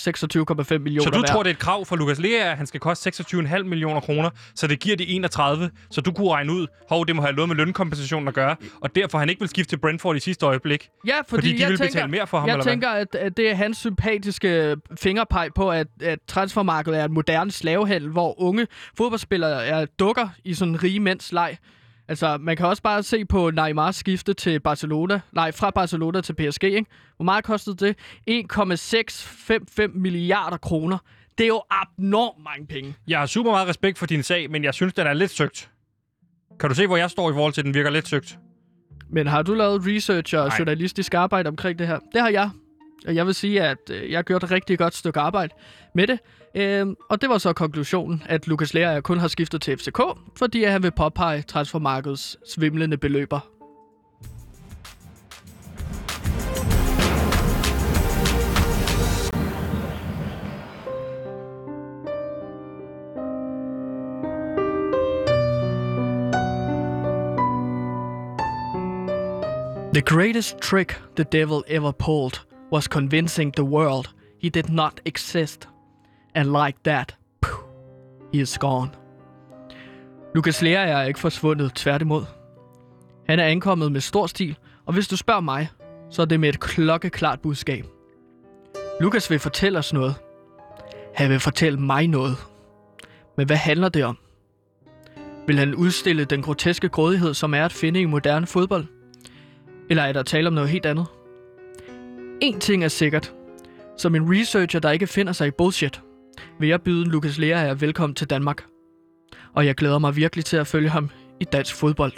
26,5 0.75 0.79
millioner 0.79 1.05
Så 1.05 1.11
du 1.11 1.19
værd. 1.19 1.29
tror, 1.29 1.43
det 1.43 1.51
er 1.51 1.55
et 1.55 1.59
krav 1.59 1.85
for 1.87 1.97
Lukas 1.97 2.19
Lea, 2.19 2.51
at 2.51 2.57
han 2.57 2.67
skal 2.67 2.81
koste 2.81 3.11
26,5 3.23 3.63
millioner 3.63 4.01
kroner, 4.01 4.31
så 4.55 4.67
det 4.67 4.81
giver 4.81 4.97
de 4.97 5.07
31, 5.09 5.71
så 5.91 6.01
du 6.01 6.13
kunne 6.13 6.31
regne 6.31 6.53
ud, 6.53 6.67
hov, 6.89 7.07
det 7.07 7.17
må 7.17 7.23
have 7.23 7.33
noget 7.35 7.49
med 7.49 7.57
lønkompensationen 7.57 8.29
at 8.29 8.35
gøre, 8.35 8.57
og 8.81 8.95
derfor 8.95 9.19
han 9.19 9.29
ikke 9.29 9.41
vil 9.41 9.49
skifte 9.49 9.73
til 9.73 9.77
Brentford 9.81 10.17
i 10.17 10.21
sidste 10.21 10.47
øjeblik. 10.47 10.89
Ja, 11.07 11.15
fordi, 11.17 11.25
Fordi 11.29 11.53
de 11.57 11.63
jeg 11.63 11.71
vil 11.71 11.79
tænker, 11.79 11.93
betale 11.93 12.11
mere 12.11 12.27
for 12.27 12.39
ham, 12.39 12.49
Jeg 12.49 12.53
eller 12.55 12.65
hvad? 12.65 12.73
tænker, 12.73 12.89
at, 12.89 13.15
at 13.15 13.37
det 13.37 13.51
er 13.51 13.55
hans 13.55 13.79
sympatiske 13.79 14.77
fingerpeg 15.01 15.49
på, 15.55 15.71
at, 15.71 15.87
at 16.03 16.19
transfermarkedet 16.27 17.01
er 17.01 17.05
en 17.05 17.13
moderne 17.15 17.51
slavehandel, 17.51 18.11
hvor 18.11 18.41
unge 18.41 18.67
fodboldspillere 18.97 19.65
er 19.67 19.87
dukker 19.99 20.29
i 20.45 20.55
sådan 20.55 20.75
en 20.75 20.83
rige 20.83 21.01
mænds 21.01 21.33
leg. 21.33 21.57
Altså, 22.09 22.39
man 22.41 22.57
kan 22.57 22.67
også 22.67 22.83
bare 22.83 23.03
se 23.03 23.25
på 23.25 23.51
Neymars 23.51 23.97
skifte 23.97 24.35
til 24.35 24.61
Barcelona. 24.61 25.21
Nej, 25.33 25.53
fra 25.53 25.71
Barcelona 25.71 26.21
til 26.21 26.33
PSG, 26.35 26.65
ikke? 26.65 26.87
Hvor 27.17 27.25
meget 27.25 27.45
kostede 27.45 27.77
det? 27.77 27.97
1,655 28.27 29.91
milliarder 29.95 30.57
kroner. 30.57 30.99
Det 31.39 31.45
er 31.45 31.49
jo 31.49 31.63
abnormt 31.71 32.45
mange 32.45 32.67
penge. 32.67 32.95
Jeg 33.09 33.19
har 33.19 33.27
super 33.27 33.51
meget 33.51 33.69
respekt 33.69 33.99
for 33.99 34.07
din 34.07 34.23
sag, 34.23 34.51
men 34.51 34.65
jeg 34.65 34.75
synes, 34.75 34.95
den 34.95 35.07
er 35.07 35.13
lidt 35.13 35.31
søgt. 35.31 35.71
Kan 36.61 36.69
du 36.69 36.75
se, 36.75 36.87
hvor 36.87 36.97
jeg 36.97 37.11
står 37.11 37.31
i 37.31 37.33
forhold 37.33 37.53
til, 37.53 37.65
den 37.65 37.75
virker 37.75 37.91
lidt 37.91 38.09
søgt? 38.09 38.39
Men 39.11 39.27
har 39.27 39.43
du 39.43 39.55
lavet 39.55 39.83
research 39.87 40.37
og 40.37 40.49
Nej. 40.49 40.57
journalistisk 40.59 41.15
arbejde 41.15 41.49
omkring 41.49 41.79
det 41.79 41.87
her? 41.87 41.99
Det 42.13 42.21
har 42.21 42.29
jeg. 42.29 42.51
Og 43.07 43.15
jeg 43.15 43.27
vil 43.27 43.35
sige, 43.35 43.63
at 43.63 43.91
øh, 43.91 44.11
jeg 44.11 44.19
har 44.19 44.23
gjort 44.23 44.45
et 44.45 44.51
rigtig 44.51 44.79
godt 44.79 44.95
stykke 44.95 45.21
arbejde 45.21 45.55
med 45.95 46.07
det. 46.07 46.19
Øhm, 46.57 46.97
og 47.11 47.21
det 47.21 47.29
var 47.29 47.39
så 47.39 47.53
konklusionen, 47.53 48.23
at 48.27 48.47
Lukas 48.47 48.75
Lerager 48.75 49.01
kun 49.01 49.19
har 49.19 49.29
skiftet 49.29 49.63
til 49.63 49.77
FCK, 49.77 50.01
fordi 50.37 50.65
han 50.65 50.83
vil 50.83 50.91
påpege 50.91 51.43
transfermarkedets 51.43 52.37
svimlende 52.55 52.97
beløber. 52.97 53.41
The 69.95 70.03
greatest 70.03 70.59
trick 70.59 71.01
the 71.17 71.25
devil 71.25 71.63
ever 71.69 71.93
pulled 71.93 72.41
was 72.73 72.85
convincing 72.85 73.53
the 73.57 73.65
world 73.65 74.07
he 74.39 74.51
did 74.51 74.69
not 74.69 75.01
exist. 75.05 75.69
And 76.35 76.65
like 76.65 76.79
that, 76.85 77.17
he 78.33 78.41
is 78.41 78.59
gone. 78.59 78.91
Lukas 80.35 80.63
Lea 80.63 80.73
er 80.73 81.03
ikke 81.03 81.21
forsvundet, 81.21 81.73
tværtimod. 81.75 82.25
Han 83.29 83.39
er 83.39 83.45
ankommet 83.45 83.93
med 83.93 84.01
stor 84.01 84.27
stil, 84.27 84.57
og 84.87 84.93
hvis 84.95 85.09
du 85.09 85.17
spørger 85.17 85.41
mig, 85.41 85.69
så 86.11 86.23
er 86.23 86.27
det 86.27 86.41
med 86.41 86.49
et 86.49 86.61
klokkeklart 86.61 87.41
budskab. 87.41 87.87
Lukas 89.01 89.31
vil 89.31 89.39
fortælle 89.39 89.79
os 89.79 89.93
noget. 89.93 90.15
Han 91.15 91.31
vil 91.31 91.41
fortælle 91.41 91.81
mig 91.81 92.09
noget. 92.09 92.37
Men 93.37 93.47
hvad 93.47 93.57
handler 93.57 93.89
det 93.89 94.05
om? 94.05 94.19
Vil 95.47 95.59
han 95.59 95.75
udstille 95.75 96.25
den 96.25 96.43
groteske 96.43 96.89
grådighed, 96.89 97.35
som 97.35 97.55
er 97.55 97.65
at 97.65 97.73
finde 97.73 98.01
i 98.01 98.05
moderne 98.05 98.47
fodbold? 98.47 98.87
Eller 99.91 100.03
er 100.03 100.13
der 100.13 100.23
tale 100.23 100.49
om 100.49 100.53
noget 100.53 100.71
helt 100.71 100.87
andet? 100.87 101.07
En 102.41 102.61
ting 102.61 102.85
er 102.85 102.89
sikkert. 102.89 103.35
Som 103.99 104.15
en 104.15 104.41
researcher, 104.41 104.81
der 104.81 104.91
ikke 104.91 105.07
finder 105.07 105.33
sig 105.33 105.49
i 105.49 105.51
bullshit, 105.51 106.03
vil 106.59 106.69
jeg 106.69 106.83
byde 106.83 107.05
Lukas 107.05 107.39
Lea 107.39 107.69
er 107.69 107.75
velkommen 107.75 108.15
til 108.15 108.31
Danmark. 108.31 108.65
Og 109.55 109.67
jeg 109.67 109.75
glæder 109.75 109.99
mig 109.99 110.17
virkelig 110.17 110.45
til 110.45 110.57
at 110.57 110.67
følge 110.67 110.89
ham 110.89 111.11
i 111.41 111.45
dansk 111.45 111.75
fodbold. 111.75 112.13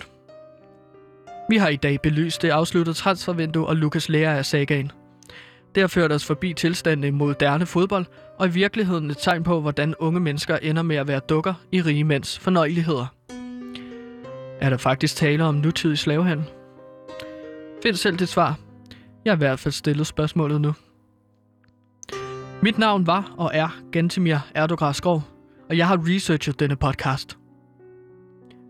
Vi 1.48 1.56
har 1.56 1.68
i 1.68 1.76
dag 1.76 2.02
belyst 2.02 2.42
det 2.42 2.50
afsluttede 2.50 2.96
transfervindue 2.96 3.66
og 3.66 3.76
Lukas 3.76 4.08
Lea 4.08 4.38
er 4.38 4.42
sagaen. 4.42 4.92
Det 5.74 5.80
har 5.80 5.88
ført 5.88 6.12
os 6.12 6.24
forbi 6.24 6.52
tilstanden 6.52 7.04
i 7.06 7.10
moderne 7.10 7.66
fodbold, 7.66 8.06
og 8.38 8.46
i 8.46 8.50
virkeligheden 8.50 9.10
et 9.10 9.18
tegn 9.18 9.42
på, 9.42 9.60
hvordan 9.60 9.94
unge 9.98 10.20
mennesker 10.20 10.56
ender 10.56 10.82
med 10.82 10.96
at 10.96 11.08
være 11.08 11.20
dukker 11.28 11.54
i 11.72 11.82
rige 11.82 12.04
mænds 12.04 12.38
fornøjeligheder. 12.38 13.06
Er 14.60 14.70
der 14.70 14.76
faktisk 14.76 15.16
tale 15.16 15.44
om 15.44 15.54
nutidig 15.54 15.98
slavehandel? 15.98 16.46
Find 17.82 17.96
selv 17.96 18.16
dit 18.16 18.28
svar. 18.28 18.58
Jeg 19.24 19.30
har 19.30 19.36
i 19.36 19.38
hvert 19.38 19.58
fald 19.58 19.72
stillet 19.72 20.06
spørgsmålet 20.06 20.60
nu. 20.60 20.72
Mit 22.66 22.78
navn 22.78 23.06
var 23.06 23.34
og 23.36 23.50
er 23.54 23.68
Gentimir 23.92 24.38
Erdogan 24.54 24.94
Skov, 24.94 25.22
og 25.68 25.78
jeg 25.78 25.88
har 25.88 26.00
researchet 26.06 26.60
denne 26.60 26.76
podcast. 26.76 27.38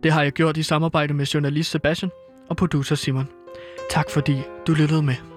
Det 0.03 0.13
har 0.13 0.23
jeg 0.23 0.33
gjort 0.33 0.57
i 0.57 0.63
samarbejde 0.63 1.15
med 1.15 1.27
journalist 1.27 1.71
Sebastian 1.71 2.11
og 2.51 2.57
producer 2.57 2.95
Simon. 2.95 3.29
Tak 3.91 4.11
fordi 4.11 4.37
du 4.67 4.73
lyttede 4.73 5.03
med. 5.03 5.36